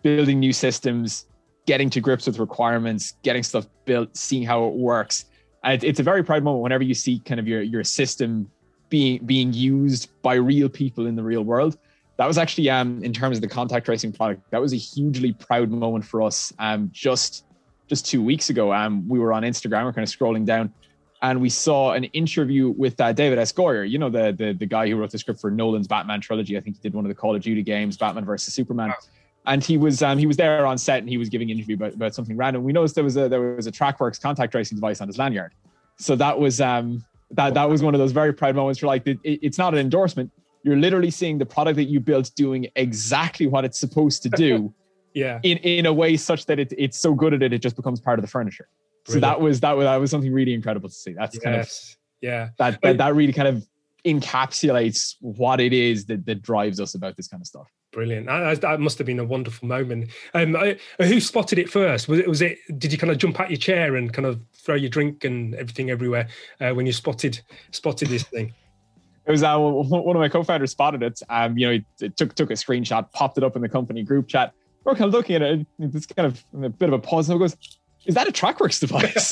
[0.02, 1.26] building new systems,
[1.66, 5.26] getting to grips with requirements, getting stuff built, seeing how it works.
[5.64, 8.50] And it's a very proud moment whenever you see kind of your your system
[8.90, 11.78] being being used by real people in the real world.
[12.20, 15.32] That was actually um in terms of the contact tracing product, that was a hugely
[15.32, 16.54] proud moment for us.
[16.60, 17.46] Um just
[17.88, 18.74] just two weeks ago.
[18.74, 20.74] Um we were on Instagram, we're kind of scrolling down
[21.22, 23.52] and we saw an interview with uh, David S.
[23.52, 26.58] Goyer, you know, the, the the guy who wrote the script for Nolan's Batman trilogy.
[26.58, 28.94] I think he did one of the Call of Duty games, Batman versus Superman.
[29.46, 31.76] And he was um, he was there on set and he was giving an interview
[31.76, 32.64] about, about something random.
[32.64, 35.54] We noticed there was a there was a TrackWorks contact tracing device on his lanyard.
[35.98, 38.80] So that was um, that that was one of those very proud moments.
[38.80, 40.32] For like it, it's not an endorsement.
[40.64, 44.74] You're literally seeing the product that you built doing exactly what it's supposed to do.
[45.14, 45.40] yeah.
[45.44, 48.00] In in a way such that it, it's so good at it, it just becomes
[48.00, 48.68] part of the furniture.
[49.06, 49.24] Brilliant.
[49.24, 51.14] So that was that was that was something really incredible to see.
[51.14, 51.44] That's yes.
[51.44, 51.72] kind of
[52.22, 52.50] yeah.
[52.58, 53.66] That, that that really kind of
[54.06, 57.68] encapsulates what it is that that drives us about this kind of stuff.
[57.92, 58.28] Brilliant.
[58.28, 60.12] That, that must have been a wonderful moment.
[60.36, 60.56] Um,
[61.00, 62.08] who spotted it first?
[62.08, 62.28] Was it?
[62.28, 62.60] Was it?
[62.78, 65.56] Did you kind of jump out your chair and kind of throw your drink and
[65.56, 66.28] everything everywhere
[66.62, 67.42] uh, when you spotted
[67.72, 68.54] spotted this thing?
[69.30, 71.22] It was uh, one of my co-founders spotted it.
[71.30, 74.28] Um, you know, he took took a screenshot, popped it up in the company group
[74.28, 74.54] chat.
[74.84, 75.68] We're kind of looking at it.
[75.78, 77.30] It's kind of a bit of a pause.
[77.30, 77.56] And it goes,
[78.06, 79.32] is that a TrackWorks device?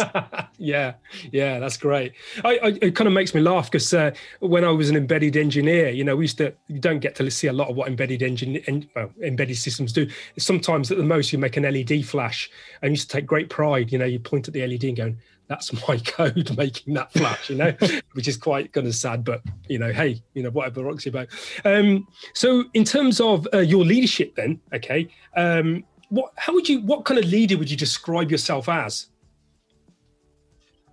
[0.59, 0.93] yeah,
[1.31, 2.13] yeah, that's great.
[2.45, 5.35] I, I, it kind of makes me laugh because uh, when I was an embedded
[5.35, 7.87] engineer, you know, we used to you don't get to see a lot of what
[7.87, 10.07] embedded engine en, well, embedded systems do.
[10.37, 12.51] Sometimes at the most you make an LED flash,
[12.83, 13.91] and you used to take great pride.
[13.91, 17.49] You know, you point at the LED and going, "That's my code making that flash,"
[17.49, 17.73] you know,
[18.13, 19.23] which is quite kind of sad.
[19.23, 21.27] But you know, hey, you know, whatever Roxy about.
[21.65, 25.07] Um, so in terms of uh, your leadership, then, okay.
[25.35, 29.07] Um, what how would you what kind of leader would you describe yourself as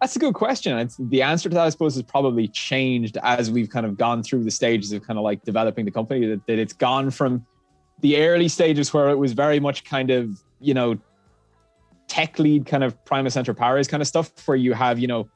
[0.00, 3.50] that's a good question it's, the answer to that i suppose has probably changed as
[3.50, 6.44] we've kind of gone through the stages of kind of like developing the company that,
[6.46, 7.44] that it's gone from
[8.00, 10.98] the early stages where it was very much kind of you know
[12.14, 15.28] tech lead kind of primus inter pares kind of stuff where you have you know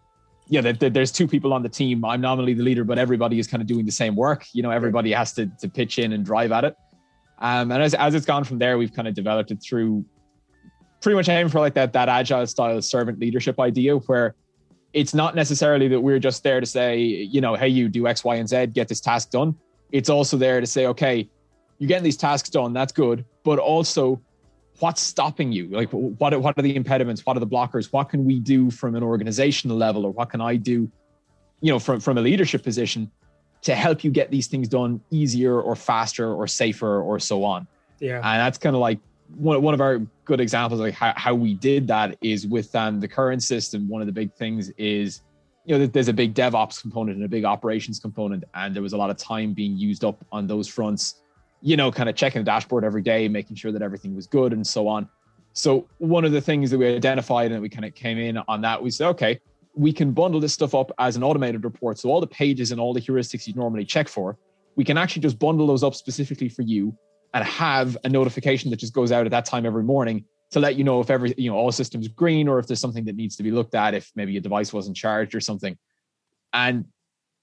[0.51, 2.03] yeah, there's two people on the team.
[2.07, 4.47] I'm nominally the leader, but everybody is kind of doing the same work.
[4.55, 6.75] You know, everybody has to, to pitch in and drive at it.
[7.41, 10.07] Um, and as, as it's gone from there, we've kind of developed it through
[11.03, 14.35] pretty much aiming for like that that agile style servant leadership idea where
[14.95, 18.25] it's not necessarily that we're just there to say, you know, hey, you do X,
[18.25, 19.55] Y, and Z, get this task done.
[19.93, 21.29] It's also there to say, okay,
[21.79, 24.21] you're getting these tasks done, that's good, but also
[24.81, 25.69] what's stopping you?
[25.69, 27.25] Like what what are the impediments?
[27.27, 27.93] What are the blockers?
[27.93, 30.91] What can we do from an organizational level, or what can I do,
[31.61, 33.11] you know, from from a leadership position
[33.63, 37.67] to help you get these things done easier or faster or safer or so on.
[37.99, 38.17] Yeah.
[38.17, 38.99] And that's kind of like
[39.37, 42.75] one, one of our good examples of like how, how we did that is with
[42.75, 43.89] um, the current system.
[43.89, 45.23] One of the big things is,
[45.65, 48.45] you know, there's a big DevOps component and a big operations component.
[48.55, 51.23] And there was a lot of time being used up on those fronts,
[51.61, 54.53] you know, kind of checking the dashboard every day, making sure that everything was good
[54.53, 55.09] and so on.
[55.53, 58.61] So one of the things that we identified and we kind of came in on
[58.61, 59.41] that, we said, okay,
[59.75, 61.99] we can bundle this stuff up as an automated report.
[61.99, 64.39] So all the pages and all the heuristics you'd normally check for,
[64.77, 66.97] we can actually just bundle those up specifically for you
[67.35, 70.77] and have a notification that just goes out at that time every morning to let
[70.77, 73.37] you know if every you know all systems green or if there's something that needs
[73.37, 75.77] to be looked at if maybe a device wasn't charged or something
[76.53, 76.87] and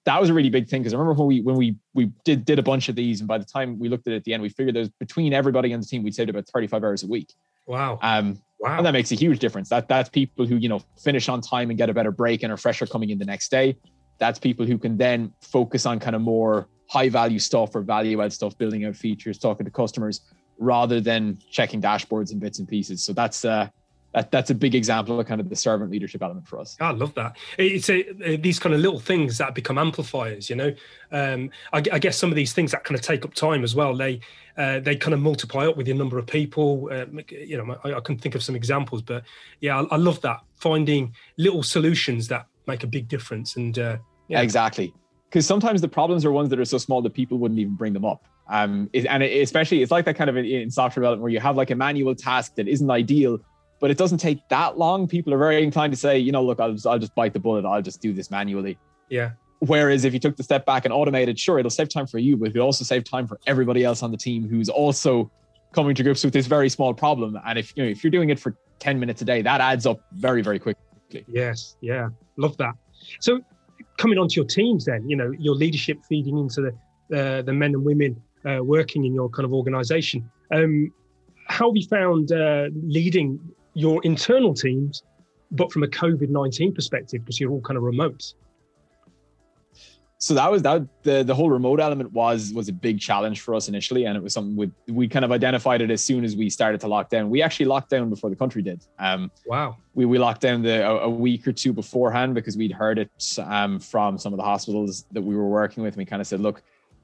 [0.06, 2.46] that was a really big thing because i remember when we when we we did
[2.46, 4.34] did a bunch of these and by the time we looked at it at the
[4.34, 7.08] end we figured there's between everybody on the team we'd saved about 35 hours a
[7.08, 7.34] week
[7.68, 8.00] Wow.
[8.02, 8.78] Um, wow.
[8.78, 9.70] and that makes a huge difference.
[9.70, 12.52] That that's people who you know finish on time and get a better break and
[12.52, 13.78] are fresher coming in the next day.
[14.18, 18.22] That's people who can then focus on kind of more high value stuff or value
[18.22, 20.22] add stuff, building out features, talking to customers,
[20.60, 23.04] rather than checking dashboards and bits and pieces.
[23.04, 23.68] So that's uh,
[24.16, 26.78] that, that's a big example of kind of the servant leadership element for us.
[26.80, 27.36] I love that.
[27.58, 30.50] It's a, these kind of little things that become amplifiers.
[30.50, 30.76] You know,
[31.12, 33.76] um, I, I, guess some of these things that kind of take up time as
[33.76, 33.94] well.
[33.94, 34.22] They
[34.58, 36.90] uh, they kind of multiply up with the number of people.
[36.90, 39.24] Uh, you know, I, I, can think of some examples, but
[39.60, 43.58] yeah, I, I, love that finding little solutions that make a big difference.
[43.58, 43.98] And uh,
[44.30, 44.94] yeah, exactly.
[45.30, 47.92] Because sometimes the problems are ones that are so small that people wouldn't even bring
[47.92, 48.24] them up.
[48.48, 51.72] Um, and especially it's like that kind of in software development where you have like
[51.72, 53.40] a manual task that isn't ideal,
[53.80, 55.08] but it doesn't take that long.
[55.08, 57.40] People are very inclined to say, you know, look, I'll just, I'll just bite the
[57.40, 57.66] bullet.
[57.66, 58.78] I'll just do this manually.
[59.10, 59.32] Yeah.
[59.60, 62.38] Whereas if you took the step back and automated, sure, it'll save time for you,
[62.38, 65.32] but it'll also save time for everybody else on the team who's also
[65.74, 67.40] coming to grips with this very small problem.
[67.46, 69.86] And if you know if you're doing it for 10 minutes a day, that adds
[69.86, 71.26] up very, very quickly.
[71.28, 72.10] Yes, yeah.
[72.38, 72.74] Love that.
[73.20, 73.42] So
[73.98, 76.72] coming onto your teams then, you know, your leadership feeding into the
[77.18, 80.30] uh, the men and women uh, working in your kind of organization.
[80.52, 80.92] Um,
[81.48, 83.40] how have you found uh, leading
[83.76, 85.04] your internal teams,
[85.52, 88.34] but from a COVID 19 perspective, because you're all kind of remote?
[90.18, 93.54] So that was that the the whole remote element was was a big challenge for
[93.54, 96.36] us initially, and it was something we we kind of identified it as soon as
[96.36, 97.30] we started to lock down.
[97.30, 98.84] We actually locked down before the country did.
[98.98, 99.78] Um, wow.
[99.94, 103.12] We we locked down the a, a, week or two beforehand because we'd heard it
[103.40, 105.94] um, from some of the hospitals that we were working with.
[105.94, 106.64] And we kind of said, look,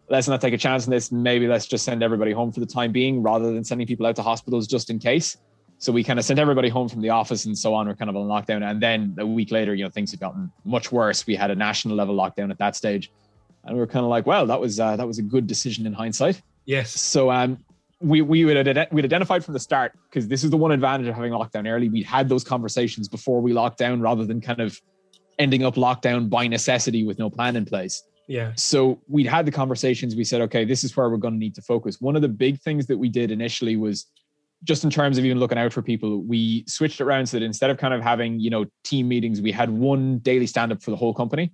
[0.09, 1.11] let's not take a chance on this.
[1.11, 4.15] Maybe let's just send everybody home for the time being, rather than sending people out
[4.15, 5.37] to hospitals just in case.
[5.81, 7.87] So we kind of sent everybody home from the office and so on.
[7.87, 8.61] We're kind of on lockdown.
[8.63, 11.25] And then a week later, you know, things had gotten much worse.
[11.25, 13.11] We had a national level lockdown at that stage.
[13.63, 15.87] And we were kind of like, well, that was uh, that was a good decision
[15.87, 16.39] in hindsight.
[16.65, 16.91] Yes.
[16.91, 17.57] So um,
[17.99, 18.57] we we would
[18.91, 21.89] we'd identified from the start because this is the one advantage of having lockdown early.
[21.89, 24.79] We'd had those conversations before we locked down, rather than kind of
[25.39, 28.03] ending up lockdown by necessity with no plan in place.
[28.27, 28.51] Yeah.
[28.55, 30.15] So we'd had the conversations.
[30.15, 31.99] We said, okay, this is where we're going to need to focus.
[31.99, 34.05] One of the big things that we did initially was
[34.63, 37.45] just in terms of even looking out for people, we switched it around so that
[37.45, 40.81] instead of kind of having, you know, team meetings, we had one daily stand up
[40.81, 41.51] for the whole company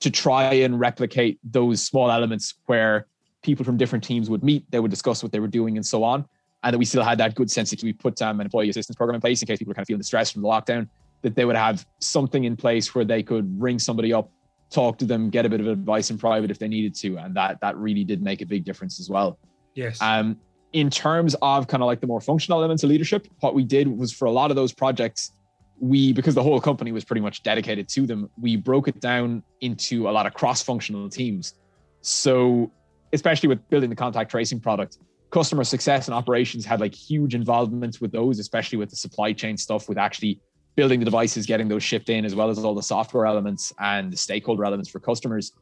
[0.00, 3.06] to try and replicate those small elements where
[3.42, 6.04] people from different teams would meet, they would discuss what they were doing and so
[6.04, 6.26] on.
[6.64, 8.96] And that we still had that good sense that we put um, an employee assistance
[8.96, 10.88] program in place in case people were kind of feeling the stress from the lockdown,
[11.22, 14.30] that they would have something in place where they could ring somebody up,
[14.70, 17.16] talk to them, get a bit of advice in private if they needed to.
[17.16, 19.38] And that that really did make a big difference as well.
[19.74, 20.00] Yes.
[20.00, 20.38] Um,
[20.72, 23.86] in terms of kind of like the more functional elements of leadership, what we did
[23.88, 25.32] was for a lot of those projects,
[25.80, 29.42] we because the whole company was pretty much dedicated to them, we broke it down
[29.60, 31.54] into a lot of cross-functional teams.
[32.00, 32.70] So,
[33.12, 34.98] especially with building the contact tracing product,
[35.30, 39.56] customer success and operations had like huge involvement with those, especially with the supply chain
[39.56, 40.40] stuff, with actually
[40.76, 44.12] building the devices, getting those shipped in, as well as all the software elements and
[44.12, 45.52] the stakeholder elements for customers.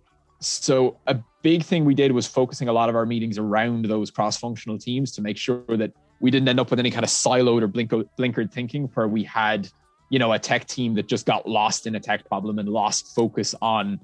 [0.41, 4.11] So a big thing we did was focusing a lot of our meetings around those
[4.11, 7.63] cross-functional teams to make sure that we didn't end up with any kind of siloed
[7.63, 9.69] or blinker, blinkered thinking where we had,
[10.09, 13.15] you know, a tech team that just got lost in a tech problem and lost
[13.15, 14.01] focus on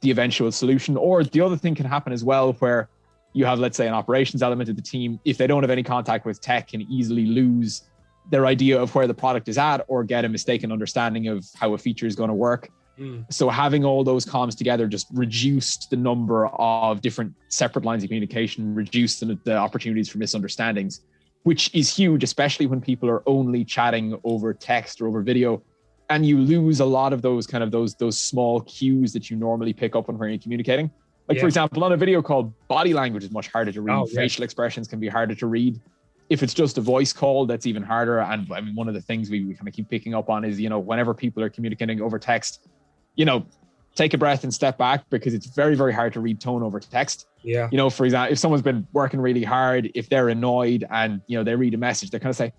[0.00, 0.96] the eventual solution.
[0.96, 2.88] Or the other thing can happen as well where
[3.32, 5.18] you have, let's say, an operations element of the team.
[5.24, 7.82] If they don't have any contact with tech, can easily lose
[8.30, 11.74] their idea of where the product is at or get a mistaken understanding of how
[11.74, 13.32] a feature is going to work Mm.
[13.32, 18.10] So having all those comms together just reduced the number of different separate lines of
[18.10, 21.00] communication, reduced the, the opportunities for misunderstandings,
[21.44, 25.62] which is huge, especially when people are only chatting over text or over video.
[26.10, 29.36] And you lose a lot of those kind of those those small cues that you
[29.36, 30.90] normally pick up when you're communicating.
[31.28, 31.42] Like yeah.
[31.42, 33.94] for example, on a video call, body language is much harder to read.
[33.94, 34.20] Oh, yeah.
[34.20, 35.80] Facial expressions can be harder to read.
[36.28, 38.18] If it's just a voice call, that's even harder.
[38.18, 40.44] And I mean, one of the things we, we kind of keep picking up on
[40.44, 42.68] is, you know, whenever people are communicating over text,
[43.16, 43.46] you know,
[43.94, 46.80] take a breath and step back because it's very, very hard to read tone over
[46.80, 47.26] text.
[47.42, 47.68] Yeah.
[47.70, 51.36] You know, for example, if someone's been working really hard, if they're annoyed and, you
[51.36, 52.52] know, they read a message, they're kind of say,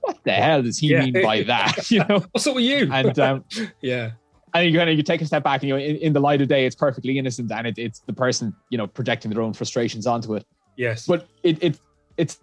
[0.00, 1.04] what the hell does he yeah.
[1.04, 1.90] mean by that?
[1.90, 2.88] You know, what's up with you?
[2.92, 3.44] And um,
[3.82, 4.12] yeah.
[4.54, 6.20] And you kind of you take a step back and you know, in, in the
[6.20, 9.42] light of day, it's perfectly innocent and it, it's the person, you know, projecting their
[9.42, 10.46] own frustrations onto it.
[10.76, 11.06] Yes.
[11.06, 11.80] But it, it
[12.16, 12.38] it's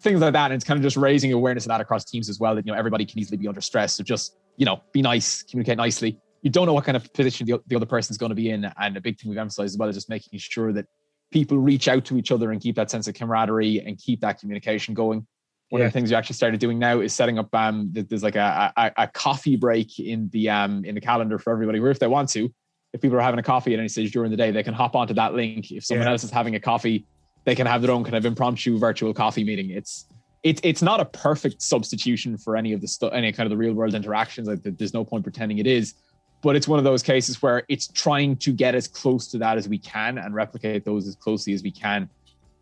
[0.00, 0.46] things like that.
[0.46, 2.72] And it's kind of just raising awareness of that across teams as well, that, you
[2.72, 3.94] know, everybody can easily be under stress.
[3.94, 6.18] So just you know, be nice, communicate nicely.
[6.42, 8.70] You don't know what kind of position the, the other person's going to be in.
[8.78, 10.86] And a big thing we've emphasized as well is just making sure that
[11.30, 14.40] people reach out to each other and keep that sense of camaraderie and keep that
[14.40, 15.26] communication going.
[15.68, 15.86] One yeah.
[15.86, 18.72] of the things we actually started doing now is setting up um there's like a,
[18.76, 22.08] a, a coffee break in the um in the calendar for everybody where if they
[22.08, 22.52] want to,
[22.92, 24.96] if people are having a coffee at any stage during the day, they can hop
[24.96, 25.70] onto that link.
[25.70, 26.12] If someone yeah.
[26.12, 27.06] else is having a coffee,
[27.44, 29.70] they can have their own kind of impromptu virtual coffee meeting.
[29.70, 30.06] It's
[30.42, 33.56] it's it's not a perfect substitution for any of the stuff, any kind of the
[33.56, 34.48] real world interactions.
[34.48, 35.94] Like there's no point pretending it is,
[36.42, 39.58] but it's one of those cases where it's trying to get as close to that
[39.58, 42.08] as we can and replicate those as closely as we can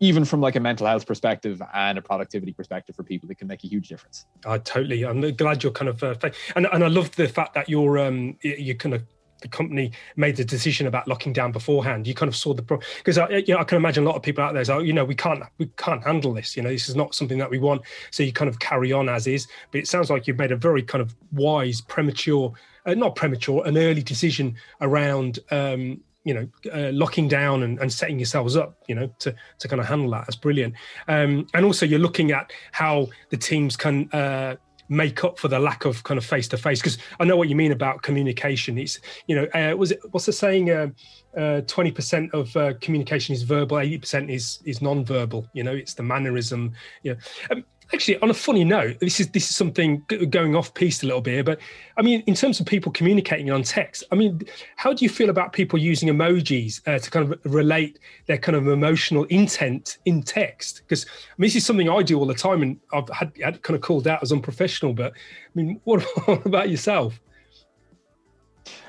[0.00, 3.48] even from like a mental health perspective and a productivity perspective for people, it can
[3.48, 4.26] make a huge difference.
[4.46, 5.04] I totally.
[5.04, 6.14] I'm glad you're kind of, uh,
[6.54, 9.02] and and I love the fact that you're um you kind of
[9.40, 12.06] the company made the decision about locking down beforehand.
[12.06, 14.16] You kind of saw the problem because I, you know, I can imagine a lot
[14.16, 16.56] of people out there say, you know, we can't we can't handle this.
[16.56, 17.82] You know, this is not something that we want.
[18.10, 19.46] So you kind of carry on as is.
[19.70, 22.52] But it sounds like you've made a very kind of wise, premature,
[22.86, 27.92] uh, not premature, an early decision around um, you know uh, locking down and, and,
[27.92, 30.74] setting yourselves up you know to to kind of handle that that's brilliant
[31.06, 34.56] um, and also you're looking at how the teams can uh,
[34.88, 37.48] make up for the lack of kind of face to face because i know what
[37.48, 38.78] you mean about communication.
[38.78, 40.88] It's you know uh, was it what's the saying uh,
[41.36, 46.02] uh, 20% of uh, communication is verbal 80% is is non-verbal you know it's the
[46.02, 46.72] mannerism
[47.02, 47.18] you know.
[47.50, 51.06] Um, actually on a funny note this is this is something going off piece a
[51.06, 51.58] little bit but
[51.96, 54.40] i mean in terms of people communicating on text i mean
[54.76, 58.56] how do you feel about people using emojis uh, to kind of relate their kind
[58.56, 60.82] of emotional intent in text?
[60.86, 63.62] Because I mean, this is something i do all the time and i've had, had
[63.62, 67.20] kind of called out as unprofessional but i mean what, what about yourself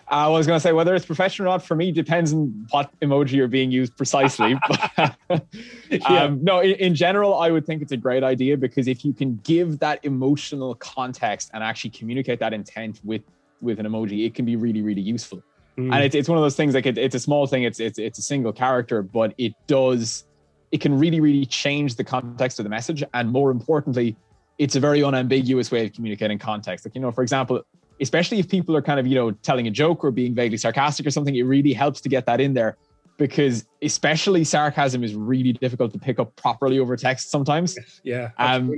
[0.09, 2.91] I was going to say whether it's professional or not for me depends on what
[2.99, 4.57] emoji you're being used precisely.
[4.67, 5.15] but,
[5.91, 5.99] yeah.
[6.07, 9.13] um, no, in, in, general, I would think it's a great idea because if you
[9.13, 13.21] can give that emotional context and actually communicate that intent with
[13.61, 15.43] with an emoji, it can be really really useful.
[15.77, 15.93] Mm.
[15.93, 17.63] And it's, it's one of those things like it, it's a small thing.
[17.63, 20.25] It's it's it's a single character, but it does
[20.71, 24.15] it can really really change the context of the message, and more importantly,
[24.57, 26.85] it's a very unambiguous way of communicating context.
[26.85, 27.63] Like you know, for example
[28.01, 31.05] especially if people are kind of, you know, telling a joke or being vaguely sarcastic
[31.05, 32.77] or something, it really helps to get that in there
[33.19, 37.77] because especially sarcasm is really difficult to pick up properly over text sometimes.
[38.03, 38.29] Yeah.
[38.37, 38.73] Um,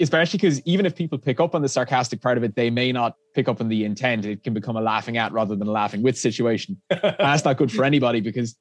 [0.00, 2.92] especially because even if people pick up on the sarcastic part of it, they may
[2.92, 4.26] not pick up on the intent.
[4.26, 6.82] It can become a laughing at rather than a laughing with situation.
[6.90, 8.56] that's not good for anybody because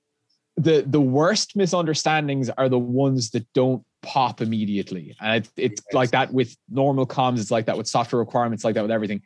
[0.58, 5.16] the the worst misunderstandings are the ones that don't pop immediately.
[5.20, 5.94] And it, it's yes.
[5.94, 7.40] like that with normal comms.
[7.40, 9.22] It's like that with software requirements, like that with everything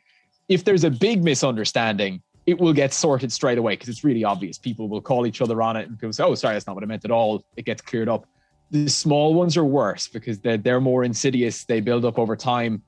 [0.50, 4.58] if there's a big misunderstanding, it will get sorted straight away because it's really obvious.
[4.58, 6.82] People will call each other on it and people say, oh, sorry, that's not what
[6.82, 7.44] I meant at all.
[7.56, 8.26] It gets cleared up.
[8.72, 11.64] The small ones are worse because they're, they're more insidious.
[11.64, 12.82] They build up over time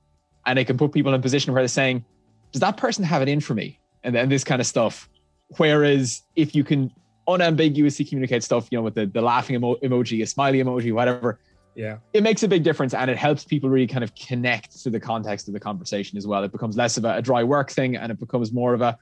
[0.45, 2.03] and it can put people in a position where they're saying,
[2.51, 3.79] does that person have it in for me?
[4.03, 5.09] And then this kind of stuff.
[5.55, 6.91] Whereas if you can
[7.29, 11.39] unambiguously communicate stuff, you know, with the, the laughing emo- emoji, a smiley emoji, whatever,
[11.75, 14.89] yeah it makes a big difference and it helps people really kind of connect to
[14.89, 17.71] the context of the conversation as well it becomes less of a, a dry work
[17.71, 18.97] thing and it becomes more of a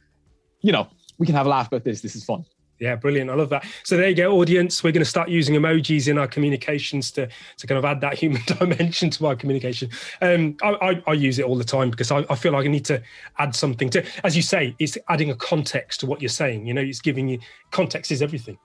[0.62, 2.46] you know we can have a laugh about this this is fun
[2.82, 3.30] yeah, brilliant.
[3.30, 3.64] I love that.
[3.84, 4.84] So there you go, audience.
[4.84, 8.16] We're going to start using emojis in our communications to, to kind of add that
[8.18, 9.92] human dimension to our communication.
[10.20, 12.70] Um, I, I, I, use it all the time because I, I, feel like I
[12.70, 13.00] need to
[13.38, 16.66] add something to, as you say, it's adding a context to what you're saying.
[16.66, 17.38] You know, it's giving you
[17.70, 18.58] context is everything.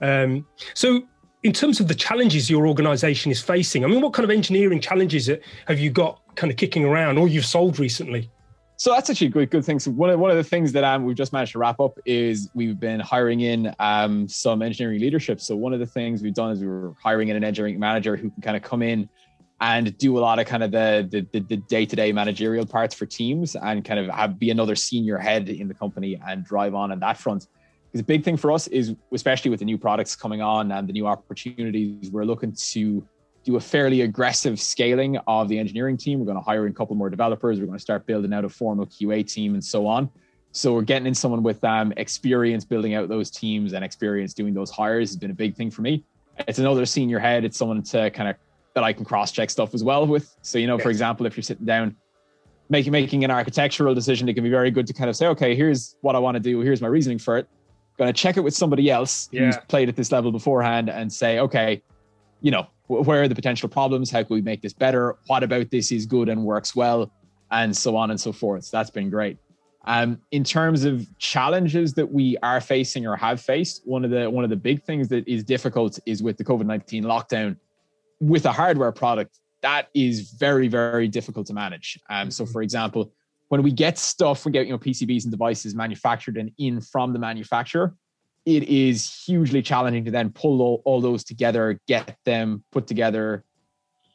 [0.00, 1.02] Um, so
[1.46, 4.80] in terms of the challenges your organization is facing, I mean, what kind of engineering
[4.80, 5.30] challenges
[5.68, 8.28] have you got kind of kicking around or you've solved recently?
[8.78, 9.78] So that's actually a good, good thing.
[9.78, 11.96] So one of, one of the things that um, we've just managed to wrap up
[12.04, 15.40] is we've been hiring in um, some engineering leadership.
[15.40, 18.16] So one of the things we've done is we were hiring in an engineering manager
[18.16, 19.08] who can kind of come in
[19.60, 23.54] and do a lot of kind of the, the, the day-to-day managerial parts for teams
[23.54, 26.98] and kind of have, be another senior head in the company and drive on on
[26.98, 27.46] that front.
[28.00, 30.92] A big thing for us is, especially with the new products coming on and the
[30.92, 33.06] new opportunities, we're looking to
[33.44, 36.18] do a fairly aggressive scaling of the engineering team.
[36.18, 37.60] We're going to hire a couple more developers.
[37.60, 40.10] We're going to start building out a formal QA team and so on.
[40.50, 44.52] So we're getting in someone with um, experience building out those teams and experience doing
[44.52, 46.02] those hires has been a big thing for me.
[46.48, 47.44] It's another senior head.
[47.44, 48.36] It's someone to kind of
[48.74, 50.34] that I can cross check stuff as well with.
[50.42, 50.82] So you know, yes.
[50.82, 51.94] for example, if you're sitting down
[52.68, 55.54] making making an architectural decision, it can be very good to kind of say, okay,
[55.54, 56.60] here's what I want to do.
[56.60, 57.48] Here's my reasoning for it
[57.98, 59.46] going to check it with somebody else yeah.
[59.46, 61.82] who's played at this level beforehand and say, okay,
[62.40, 64.10] you know, where are the potential problems?
[64.10, 65.16] How can we make this better?
[65.26, 67.10] What about this is good and works well?
[67.50, 68.64] And so on and so forth.
[68.64, 69.38] So that's been great.
[69.86, 74.28] Um, in terms of challenges that we are facing or have faced, one of the
[74.28, 77.56] one of the big things that is difficult is with the COVID nineteen lockdown.
[78.20, 82.00] With a hardware product, that is very very difficult to manage.
[82.10, 82.52] Um, so, mm-hmm.
[82.52, 83.12] for example,
[83.48, 87.12] when we get stuff, we get you know PCBs and devices manufactured and in from
[87.12, 87.94] the manufacturer.
[88.44, 93.44] It is hugely challenging to then pull all, all those together, get them put together,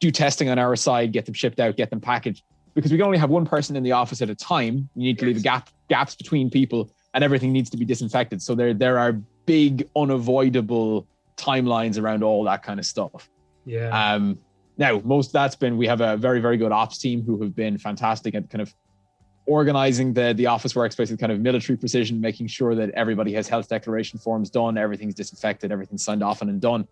[0.00, 2.42] do testing on our side, get them shipped out, get them packaged.
[2.74, 4.88] Because we can only have one person in the office at a time.
[4.94, 8.40] You need to leave gap gaps between people, and everything needs to be disinfected.
[8.40, 9.12] So there there are
[9.44, 11.06] big unavoidable
[11.36, 13.28] timelines around all that kind of stuff.
[13.64, 13.88] Yeah.
[13.88, 14.38] Um,
[14.78, 17.78] now, most that's been we have a very, very good ops team who have been
[17.78, 18.74] fantastic at kind of
[19.46, 23.48] organizing the the office workspace with kind of military precision, making sure that everybody has
[23.48, 26.86] health declaration forms done, everything's disinfected, everything's signed off on and done.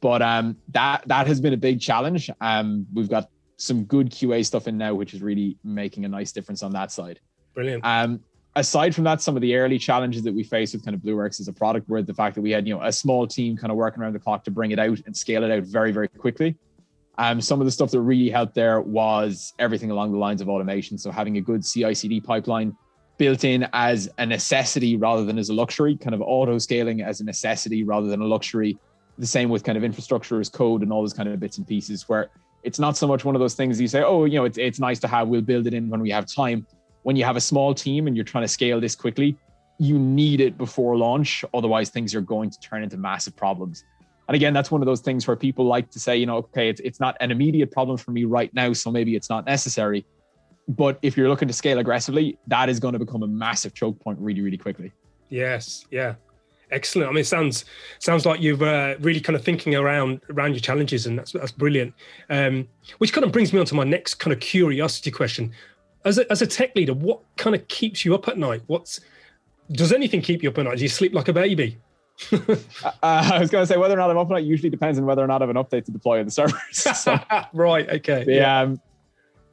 [0.00, 2.30] But um, that that has been a big challenge.
[2.40, 6.32] Um, we've got some good QA stuff in now, which is really making a nice
[6.32, 7.20] difference on that side.
[7.54, 7.84] Brilliant.
[7.84, 8.20] Um,
[8.56, 11.40] aside from that, some of the early challenges that we faced with kind of BlueWorks
[11.40, 13.70] as a product were the fact that we had you know a small team kind
[13.70, 16.08] of working around the clock to bring it out and scale it out very very
[16.08, 16.56] quickly.
[17.18, 20.48] Um, some of the stuff that really helped there was everything along the lines of
[20.48, 20.96] automation.
[20.96, 22.74] So having a good CI/CD pipeline
[23.18, 27.20] built in as a necessity rather than as a luxury, kind of auto scaling as
[27.20, 28.78] a necessity rather than a luxury.
[29.18, 31.66] The same with kind of infrastructure as code and all those kind of bits and
[31.66, 32.30] pieces where
[32.62, 34.78] it's not so much one of those things you say, oh, you know, it's, it's
[34.78, 36.66] nice to have, we'll build it in when we have time.
[37.02, 39.36] When you have a small team and you're trying to scale this quickly,
[39.78, 41.44] you need it before launch.
[41.52, 43.84] Otherwise, things are going to turn into massive problems.
[44.28, 46.68] And again, that's one of those things where people like to say, you know, okay,
[46.68, 50.04] it's, it's not an immediate problem for me right now, so maybe it's not necessary.
[50.68, 53.98] But if you're looking to scale aggressively, that is going to become a massive choke
[54.00, 54.92] point really, really quickly.
[55.28, 56.14] Yes, yeah,
[56.70, 57.08] excellent.
[57.08, 57.64] I mean, it sounds
[57.98, 61.50] sounds like you've uh, really kind of thinking around around your challenges, and that's that's
[61.50, 61.94] brilliant.
[62.30, 62.68] Um,
[62.98, 65.52] which kind of brings me on to my next kind of curiosity question.
[66.04, 68.62] As a, as a tech leader, what kind of keeps you up at night?
[68.66, 69.00] What's
[69.72, 70.78] does anything keep you up at night?
[70.78, 71.78] Do you sleep like a baby?
[72.32, 72.56] uh,
[73.02, 75.06] I was going to say whether or not I'm up or not usually depends on
[75.06, 76.56] whether or not I have an update to deploy on the servers.
[76.72, 77.18] So,
[77.52, 77.88] right.
[77.88, 78.24] Okay.
[78.28, 78.60] Yeah.
[78.60, 78.80] Um,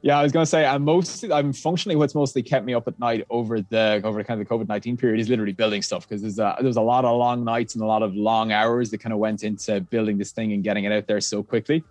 [0.02, 2.88] yeah, I was going to say I'm most I'm functionally what's mostly kept me up
[2.88, 5.82] at night over the over the kind of the COVID nineteen period is literally building
[5.82, 8.50] stuff because there's a, there's a lot of long nights and a lot of long
[8.50, 11.42] hours that kind of went into building this thing and getting it out there so
[11.42, 11.84] quickly.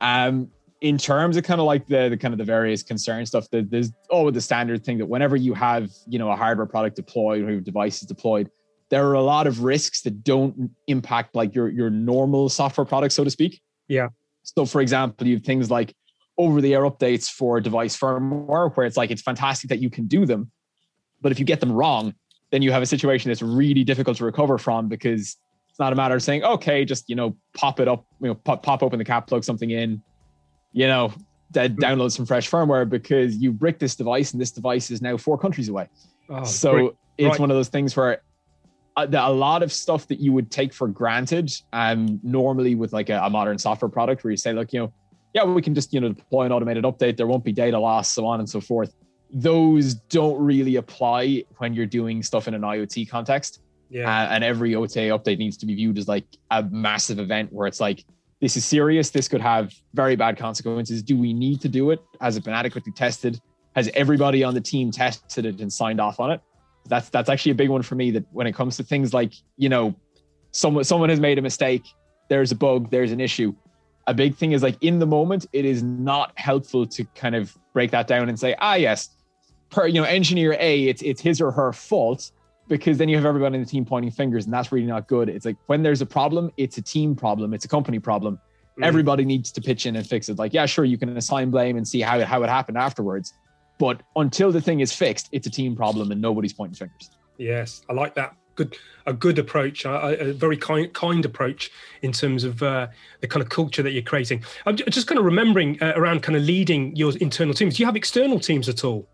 [0.00, 3.48] Um, in terms of kind of like the, the kind of the various concern stuff,
[3.50, 6.96] the, there's oh the standard thing that whenever you have you know a hardware product
[6.96, 8.50] deployed or your device is deployed,
[8.90, 13.12] there are a lot of risks that don't impact like your your normal software product,
[13.12, 13.60] so to speak.
[13.88, 14.08] Yeah.
[14.42, 15.94] So, for example, you have things like
[16.38, 20.50] over-the-air updates for device firmware, where it's like it's fantastic that you can do them,
[21.20, 22.14] but if you get them wrong,
[22.50, 25.36] then you have a situation that's really difficult to recover from because
[25.68, 28.34] it's not a matter of saying, okay, just you know, pop it up, you know,
[28.34, 30.00] pop, pop open the cap, plug something in,
[30.72, 31.12] you know,
[31.50, 31.82] that mm-hmm.
[31.82, 35.36] download some fresh firmware because you brick this device and this device is now four
[35.36, 35.88] countries away.
[36.30, 36.90] Oh, so great.
[37.18, 37.40] it's right.
[37.40, 38.22] one of those things where
[39.04, 43.18] a lot of stuff that you would take for granted um normally with like a,
[43.20, 44.92] a, modern software product where you say look you know
[45.34, 47.16] yeah we can just you know deploy an automated update.
[47.16, 48.94] There won't be data loss so on and so forth.
[49.30, 53.60] Those don't really apply when you're doing stuff in an iot context.
[53.90, 54.08] Yeah.
[54.08, 57.66] Uh, and every ota update needs to be viewed as like a massive event where
[57.66, 58.04] it's like
[58.40, 59.10] this is serious.
[59.10, 61.02] This could have very bad consequences.
[61.02, 62.00] Do we need to do it?
[62.20, 63.40] Has it been adequately tested?
[63.74, 66.40] Has everybody on the team tested it and signed off on it
[66.88, 69.32] that's that's actually a big one for me that when it comes to things like
[69.56, 69.94] you know
[70.50, 71.82] someone someone has made a mistake
[72.28, 73.54] there's a bug there's an issue.
[74.06, 77.56] A big thing is like in the moment it is not helpful to kind of
[77.74, 79.10] break that down and say ah yes
[79.70, 82.30] per you know engineer a it's it's his or her fault
[82.68, 85.28] because then you have everybody in the team pointing fingers and that's really not good.
[85.28, 88.38] It's like when there's a problem it's a team problem it's a company problem.
[88.78, 88.84] Mm.
[88.84, 90.38] everybody needs to pitch in and fix it.
[90.38, 93.34] Like yeah sure you can assign blame and see how it, how it happened afterwards
[93.78, 97.10] but until the thing is fixed, it's a team problem and nobody's pointing fingers.
[97.38, 98.34] Yes, I like that.
[98.56, 98.76] Good,
[99.06, 101.70] a good approach, a, a very kind, kind approach
[102.02, 102.88] in terms of uh,
[103.20, 104.42] the kind of culture that you're creating.
[104.66, 107.76] I'm just kind of remembering uh, around kind of leading your internal teams.
[107.76, 109.08] Do you have external teams at all?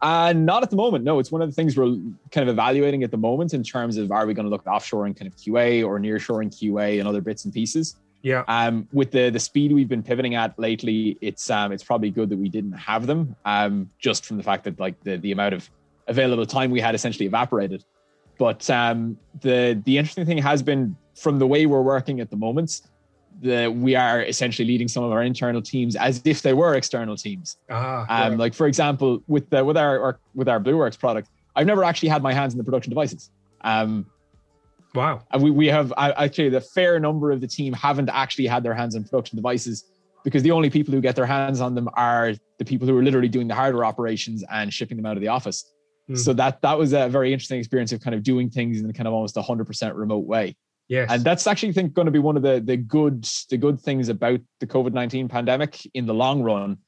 [0.00, 1.04] Uh, not at the moment.
[1.04, 1.96] No, it's one of the things we're
[2.30, 4.72] kind of evaluating at the moment in terms of are we going to look at
[4.72, 7.96] offshoring kind of QA or nearshoring QA and other bits and pieces.
[8.26, 8.42] Yeah.
[8.48, 12.28] Um, with the the speed we've been pivoting at lately, it's um, it's probably good
[12.30, 13.36] that we didn't have them.
[13.44, 15.70] Um, just from the fact that like the the amount of
[16.08, 17.84] available time we had essentially evaporated.
[18.36, 22.36] But um, the the interesting thing has been from the way we're working at the
[22.36, 22.80] moment,
[23.42, 27.16] the we are essentially leading some of our internal teams as if they were external
[27.16, 27.58] teams.
[27.70, 31.68] Ah, um, like for example, with the with our, our with our BlueWorks product, I've
[31.68, 33.30] never actually had my hands in the production devices.
[33.60, 34.06] Um,
[34.96, 35.22] Wow.
[35.30, 38.74] And we, we have actually the fair number of the team haven't actually had their
[38.74, 39.84] hands on production devices
[40.24, 43.02] because the only people who get their hands on them are the people who are
[43.02, 45.72] literally doing the hardware operations and shipping them out of the office.
[46.10, 46.18] Mm.
[46.18, 49.06] So that that was a very interesting experience of kind of doing things in kind
[49.06, 50.56] of almost a hundred percent remote way.
[50.88, 51.10] Yes.
[51.10, 53.80] And that's actually I think going to be one of the the good the good
[53.80, 56.78] things about the COVID-19 pandemic in the long run.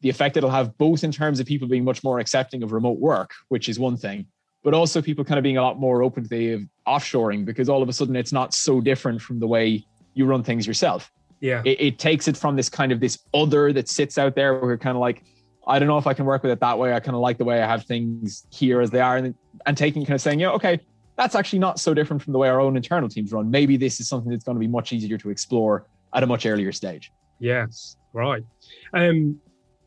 [0.00, 2.98] The effect it'll have both in terms of people being much more accepting of remote
[2.98, 4.26] work, which is one thing,
[4.68, 7.82] but also people kind of being a lot more open to the offshoring because all
[7.82, 11.10] of a sudden it's not so different from the way you run things yourself.
[11.40, 11.62] Yeah.
[11.64, 14.72] It, it takes it from this kind of this other that sits out there where
[14.72, 15.24] you're kind of like,
[15.66, 16.92] I don't know if I can work with it that way.
[16.92, 19.16] I kind of like the way I have things here as they are.
[19.16, 20.80] And, and taking kind of saying, yeah, okay,
[21.16, 23.50] that's actually not so different from the way our own internal teams run.
[23.50, 26.44] Maybe this is something that's going to be much easier to explore at a much
[26.44, 27.10] earlier stage.
[27.38, 28.44] Yes, right.
[28.92, 29.40] Um,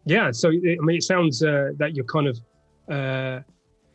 [0.08, 0.32] yeah.
[0.32, 2.40] So I mean, it sounds uh, that you're kind of,
[2.90, 3.42] uh,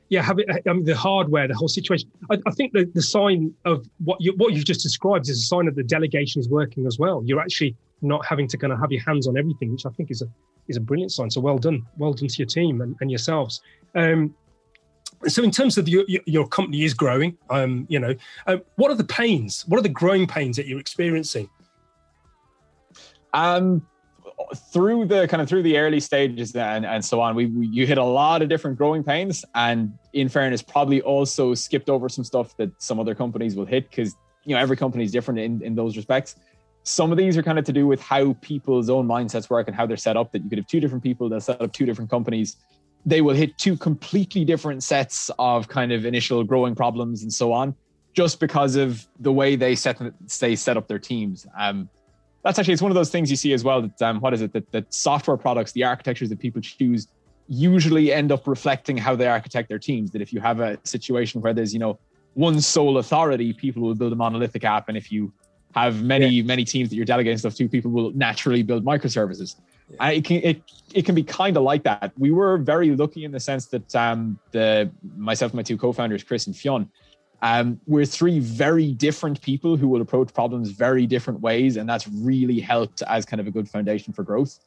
[0.08, 2.10] yeah, have it, I mean, the hardware, the whole situation.
[2.30, 5.46] I, I think the, the sign of what you what you've just described is a
[5.46, 7.22] sign of the delegation is working as well.
[7.24, 10.10] You're actually not having to kind of have your hands on everything, which I think
[10.10, 10.26] is a
[10.68, 11.30] is a brilliant sign.
[11.30, 13.60] So well done, well done to your team and, and yourselves.
[13.94, 14.34] Um,
[15.26, 18.14] so in terms of your, your company is growing, um, you know,
[18.46, 19.64] uh, what are the pains?
[19.66, 21.48] What are the growing pains that you're experiencing?
[23.32, 23.86] Um,
[24.54, 27.86] through the kind of through the early stages and, and so on, we, we, you
[27.86, 32.24] hit a lot of different growing pains, and in fairness, probably also skipped over some
[32.24, 35.62] stuff that some other companies will hit because you know every company is different in,
[35.62, 36.36] in those respects.
[36.82, 39.76] Some of these are kind of to do with how people's own mindsets work and
[39.76, 40.32] how they're set up.
[40.32, 42.56] That you could have two different people that set up two different companies
[43.06, 47.52] they will hit two completely different sets of kind of initial growing problems and so
[47.52, 47.74] on,
[48.14, 49.98] just because of the way they set
[50.40, 51.46] they set up their teams.
[51.56, 51.88] Um,
[52.46, 53.82] that's actually it's one of those things you see as well.
[53.82, 57.08] That um, what is it that that software products, the architectures that people choose,
[57.48, 60.12] usually end up reflecting how they architect their teams.
[60.12, 61.98] That if you have a situation where there's you know
[62.34, 65.32] one sole authority, people will build a monolithic app, and if you
[65.74, 66.42] have many yeah.
[66.44, 69.56] many teams that you're delegating stuff to, people will naturally build microservices.
[69.88, 70.10] Yeah.
[70.10, 70.62] it can it,
[70.94, 72.12] it can be kind of like that.
[72.16, 76.22] We were very lucky in the sense that um, the myself and my two co-founders,
[76.22, 76.88] Chris and Fionn,
[77.42, 82.08] um, we're three very different people who will approach problems very different ways, and that's
[82.08, 84.58] really helped as kind of a good foundation for growth.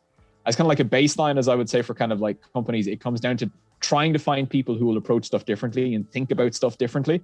[0.45, 2.87] As kind of like a baseline, as I would say for kind of like companies,
[2.87, 3.51] it comes down to
[3.81, 7.21] trying to find people who will approach stuff differently and think about stuff differently,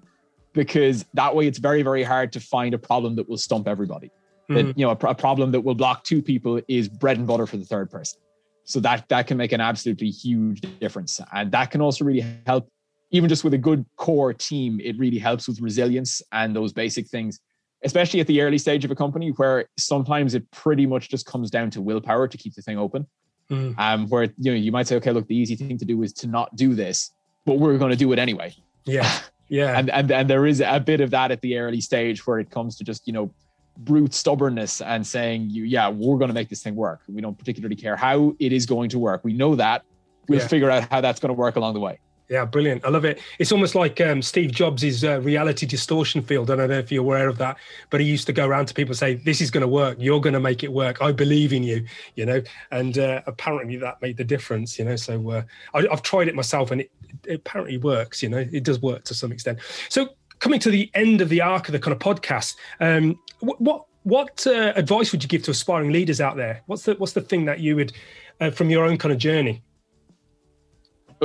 [0.54, 4.10] because that way it's very very hard to find a problem that will stump everybody
[4.50, 4.72] mm-hmm.
[4.78, 7.58] you know a, a, problem that will block two people is bread and butter for
[7.58, 8.20] the third person
[8.64, 12.70] so that that can make an absolutely huge difference and that can also really help
[13.12, 17.08] even just with a good core team it really helps with resilience and those basic
[17.08, 17.39] things
[17.84, 21.51] especially at the early stage of a company where sometimes it pretty much just comes
[21.51, 23.06] down to willpower to keep the thing open.
[23.51, 23.78] Mm.
[23.78, 26.12] um, where you know you might say okay look the easy thing to do is
[26.14, 27.12] to not do this
[27.45, 28.53] but we're going to do it anyway.
[28.86, 29.10] Yeah.
[29.47, 29.78] Yeah.
[29.78, 32.49] And, and and there is a bit of that at the early stage where it
[32.49, 33.32] comes to just you know
[33.78, 37.01] brute stubbornness and saying you yeah we're going to make this thing work.
[37.08, 39.24] We don't particularly care how it is going to work.
[39.24, 39.84] We know that.
[40.28, 40.47] We'll yeah.
[40.47, 41.99] figure out how that's going to work along the way
[42.30, 42.84] yeah, brilliant.
[42.84, 43.19] I love it.
[43.38, 46.49] It's almost like um, Steve Jobs' uh, reality distortion field.
[46.49, 47.57] I don't know if you're aware of that,
[47.91, 49.97] but he used to go around to people and say, "This is going to work.
[49.99, 51.01] You're going to make it work.
[51.01, 54.80] I believe in you." You know, and uh, apparently that made the difference.
[54.80, 55.43] You know, so uh,
[55.76, 56.91] I, have tried it myself, and it,
[57.26, 58.23] it apparently works.
[58.23, 59.59] You know, it does work to some extent.
[59.89, 60.09] So
[60.39, 63.86] coming to the end of the arc of the kind of podcast, um, what what,
[64.01, 66.63] what uh, advice would you give to aspiring leaders out there?
[66.65, 67.93] What's the what's the thing that you would,
[68.41, 69.61] uh, from your own kind of journey?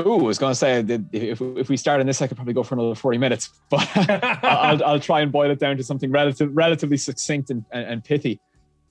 [0.04, 2.54] Oh, I was going to say if, if we start on this, I could probably
[2.54, 6.10] go for another 40 minutes, but I'll, I'll try and boil it down to something
[6.10, 8.40] relative, relatively succinct and, and, and pithy.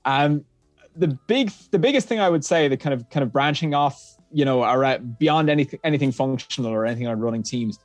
[0.05, 0.45] Um,
[0.95, 4.01] the big, the biggest thing I would say that kind of, kind of branching off,
[4.31, 7.79] you know, around, beyond anything, anything functional or anything on running teams,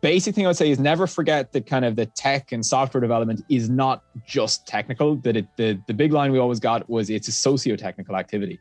[0.00, 3.00] basic thing I would say is never forget that kind of the tech and software
[3.00, 5.16] development is not just technical.
[5.16, 8.58] That it, the the big line we always got was it's a socio-technical activity.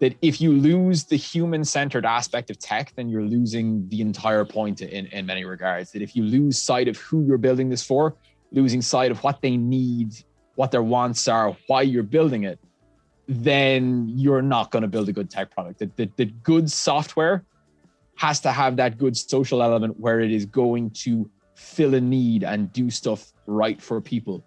[0.00, 4.80] That if you lose the human-centered aspect of tech, then you're losing the entire point
[4.80, 5.92] in, in many regards.
[5.92, 8.16] That if you lose sight of who you're building this for,
[8.50, 10.14] losing sight of what they need,
[10.54, 12.58] what their wants are, why you're building it,
[13.28, 15.78] then you're not going to build a good tech product.
[15.78, 17.44] That the, the good software
[18.16, 22.42] has to have that good social element where it is going to fill a need
[22.42, 24.44] and do stuff right for people.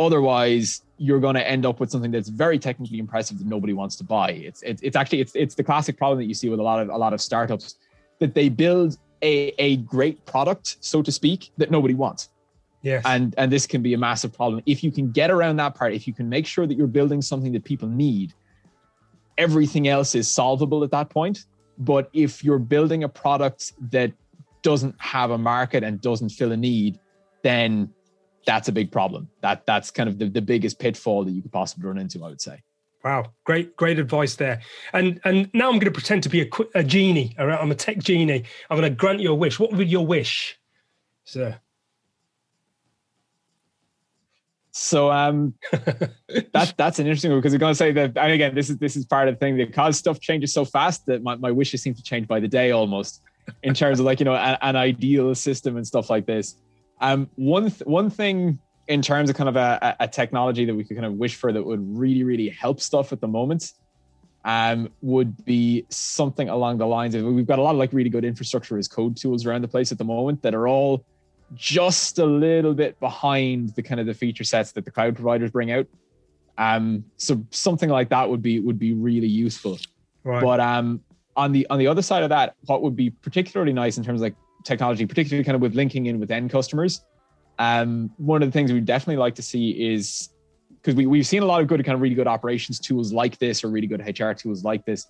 [0.00, 3.96] Otherwise, you're going to end up with something that's very technically impressive that nobody wants
[3.96, 4.30] to buy.
[4.30, 6.80] It's it's, it's actually it's it's the classic problem that you see with a lot
[6.80, 7.76] of a lot of startups
[8.18, 12.30] that they build a a great product, so to speak, that nobody wants.
[12.80, 13.02] Yes.
[13.04, 14.62] And and this can be a massive problem.
[14.64, 17.20] If you can get around that part, if you can make sure that you're building
[17.20, 18.32] something that people need,
[19.36, 21.44] everything else is solvable at that point.
[21.76, 24.12] But if you're building a product that
[24.62, 26.98] doesn't have a market and doesn't fill a need,
[27.42, 27.92] then
[28.50, 29.28] that's a big problem.
[29.42, 32.28] That that's kind of the, the biggest pitfall that you could possibly run into, I
[32.28, 32.60] would say.
[33.04, 34.60] Wow, great, great advice there.
[34.92, 37.32] And and now I'm going to pretend to be a, a genie.
[37.38, 38.44] I'm a tech genie.
[38.68, 39.60] I'm going to grant you a wish.
[39.60, 40.58] What would your wish,
[41.24, 41.60] sir?
[44.72, 48.16] So um, that that's an interesting one because I'm going to say that.
[48.16, 51.06] And again, this is this is part of the thing because stuff changes so fast
[51.06, 53.22] that my, my wishes seem to change by the day almost
[53.62, 56.56] in terms of like you know an, an ideal system and stuff like this.
[57.00, 60.84] Um, one th- one thing in terms of kind of a, a technology that we
[60.84, 63.72] could kind of wish for that would really really help stuff at the moment
[64.44, 68.10] um, would be something along the lines of we've got a lot of like really
[68.10, 71.04] good infrastructure as code tools around the place at the moment that are all
[71.54, 75.50] just a little bit behind the kind of the feature sets that the cloud providers
[75.50, 75.86] bring out.
[76.56, 79.78] Um, so something like that would be would be really useful.
[80.24, 80.42] Right.
[80.42, 81.02] But um,
[81.36, 84.20] on the on the other side of that, what would be particularly nice in terms
[84.20, 84.34] of like
[84.64, 87.04] technology, particularly kind of with linking in with end customers,
[87.58, 90.30] um, one of the things we definitely like to see is
[90.80, 93.38] because we, we've seen a lot of good kind of really good operations tools like
[93.38, 95.06] this or really good HR tools like this,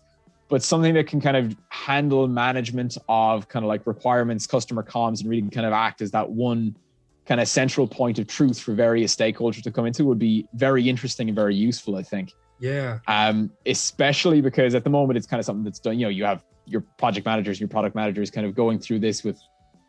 [0.48, 5.20] but something that can kind of handle management of kind of like requirements, customer comms,
[5.20, 6.76] and really kind of act as that one
[7.24, 10.88] kind of central point of truth for various stakeholders to come into would be very
[10.88, 12.32] interesting and very useful, I think.
[12.58, 12.98] Yeah.
[13.06, 16.24] Um, especially because at the moment it's kind of something that's done, you know, you
[16.24, 19.40] have your project managers, your product managers kind of going through this with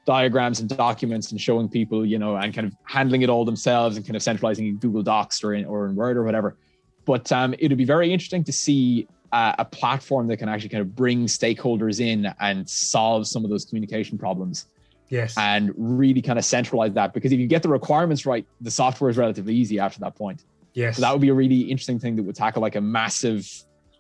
[0.06, 3.98] diagrams and documents and showing people, you know, and kind of handling it all themselves
[3.98, 6.58] and kind of centralizing in Google Docs or in or in Word or whatever.
[7.06, 10.70] But um, it would be very interesting to see uh, a platform that can actually
[10.70, 14.68] kind of bring stakeholders in and solve some of those communication problems.
[15.10, 15.38] Yes.
[15.38, 19.10] And really kind of centralize that because if you get the requirements right, the software
[19.10, 20.46] is relatively easy after that point.
[20.74, 20.96] Yes.
[20.96, 23.46] So that would be a really interesting thing that would tackle like a massive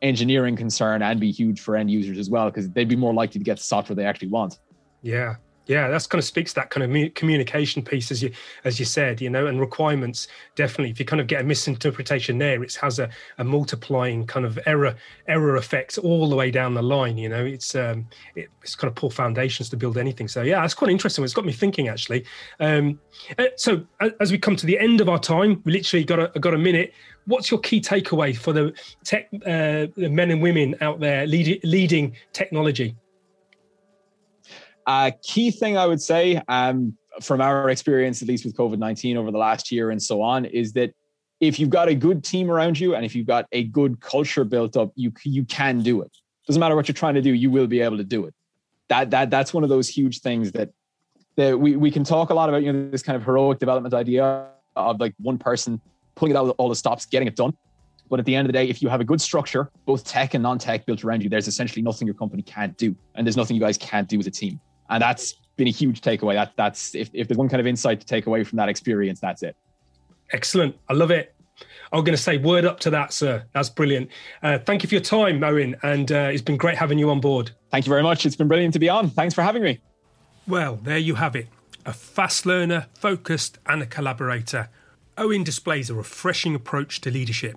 [0.02, 3.40] engineering concern and be huge for end users as well because they'd be more likely
[3.40, 4.60] to get the software they actually want.
[5.02, 5.36] Yeah.
[5.68, 8.32] Yeah that's kind of speaks to that kind of communication piece as you
[8.64, 12.40] as you said you know and requirements definitely if you kind of get a misinterpretation
[12.40, 14.96] there it has a, a multiplying kind of error
[15.28, 18.90] error effect all the way down the line you know it's um it, it's kind
[18.90, 20.28] of poor foundations to build anything.
[20.28, 21.24] So yeah it's quite interesting.
[21.24, 22.26] It's got me thinking actually.
[22.60, 23.00] Um
[23.38, 23.86] uh, so
[24.20, 26.58] as we come to the end of our time we literally got a got a
[26.58, 26.92] minute
[27.26, 31.60] what's your key takeaway for the tech uh, the men and women out there lead,
[31.64, 32.96] leading technology
[34.88, 39.18] uh, key thing I would say, um, from our experience, at least with COVID 19
[39.18, 40.94] over the last year and so on, is that
[41.40, 44.44] if you've got a good team around you and if you've got a good culture
[44.44, 46.12] built up, you you can do it.
[46.48, 48.34] Doesn't matter what you're trying to do, you will be able to do it.
[48.90, 50.70] That that that's one of those huge things that
[51.36, 53.94] that we, we can talk a lot about, you know, this kind of heroic development
[53.94, 55.82] idea of like one person
[56.16, 57.54] pulling it out with all the stops, getting it done.
[58.10, 60.34] But at the end of the day, if you have a good structure, both tech
[60.34, 62.94] and non-tech built around you, there's essentially nothing your company can't do.
[63.16, 64.60] And there's nothing you guys can't do as a team
[64.92, 66.36] and that's been a huge takeaway.
[66.36, 69.20] That that's if, if there's one kind of insight to take away from that experience,
[69.20, 69.56] that's it.
[70.32, 71.34] Excellent, I love it.
[71.92, 73.44] I'm going to say word up to that, sir.
[73.54, 74.10] That's brilliant.
[74.42, 77.20] Uh, thank you for your time, Owen, and uh, it's been great having you on
[77.20, 77.52] board.
[77.70, 78.26] Thank you very much.
[78.26, 79.10] It's been brilliant to be on.
[79.10, 79.80] Thanks for having me.
[80.48, 81.48] Well, there you have it.
[81.86, 84.70] A fast learner, focused, and a collaborator.
[85.22, 87.56] Owen displays a refreshing approach to leadership.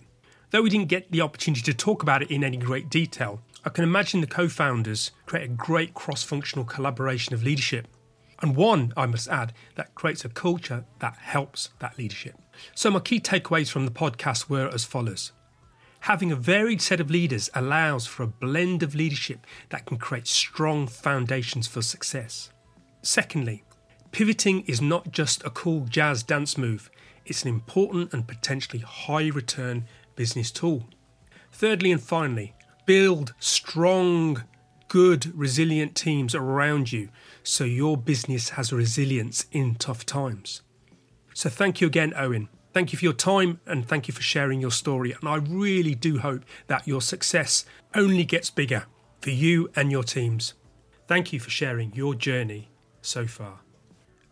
[0.50, 3.70] Though we didn't get the opportunity to talk about it in any great detail, I
[3.70, 7.88] can imagine the co founders create a great cross functional collaboration of leadership.
[8.42, 12.34] And one, I must add, that creates a culture that helps that leadership.
[12.74, 15.32] So, my key takeaways from the podcast were as follows
[16.00, 20.26] Having a varied set of leaders allows for a blend of leadership that can create
[20.26, 22.50] strong foundations for success.
[23.00, 23.64] Secondly,
[24.12, 26.90] pivoting is not just a cool jazz dance move,
[27.26, 30.84] it's an important and potentially high return business tool.
[31.52, 32.54] Thirdly and finally,
[32.86, 34.44] build strong,
[34.88, 37.08] good, resilient teams around you
[37.42, 40.62] so your business has resilience in tough times.
[41.34, 42.48] So, thank you again, Owen.
[42.72, 45.12] Thank you for your time and thank you for sharing your story.
[45.12, 47.64] And I really do hope that your success
[47.94, 48.86] only gets bigger
[49.20, 50.54] for you and your teams.
[51.06, 52.70] Thank you for sharing your journey
[53.00, 53.60] so far.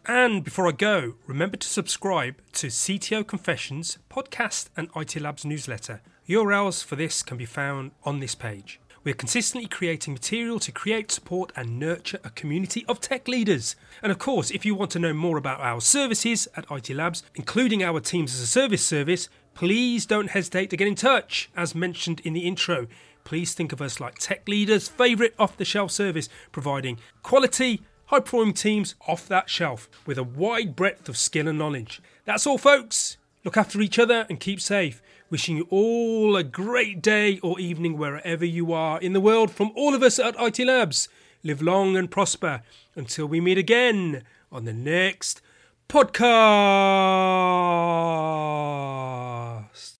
[0.07, 6.01] And before I go, remember to subscribe to CTO Confessions podcast and IT Labs newsletter
[6.29, 8.81] URLs for this can be found on this page.
[9.05, 13.77] We are consistently creating material to create, support, and nurture a community of tech leaders.
[14.03, 17.23] And of course, if you want to know more about our services at IT Labs,
[17.37, 21.51] including our Teams as a Service service, please don't hesitate to get in touch.
[21.57, 22.87] As mentioned in the intro,
[23.25, 27.83] please think of us like tech leaders' favourite off the shelf service, providing quality,
[28.13, 32.03] high performing teams off that shelf with a wide breadth of skill and knowledge.
[32.27, 33.17] That's all, folks.
[33.43, 35.01] Look after each other and keep safe.
[35.31, 39.73] Wishing you all a great day or evening wherever you are in the world from
[39.75, 41.09] all of us at IT Labs.
[41.43, 42.63] Live long and prosper.
[42.95, 45.41] Until we meet again on the next
[45.89, 46.13] podcast.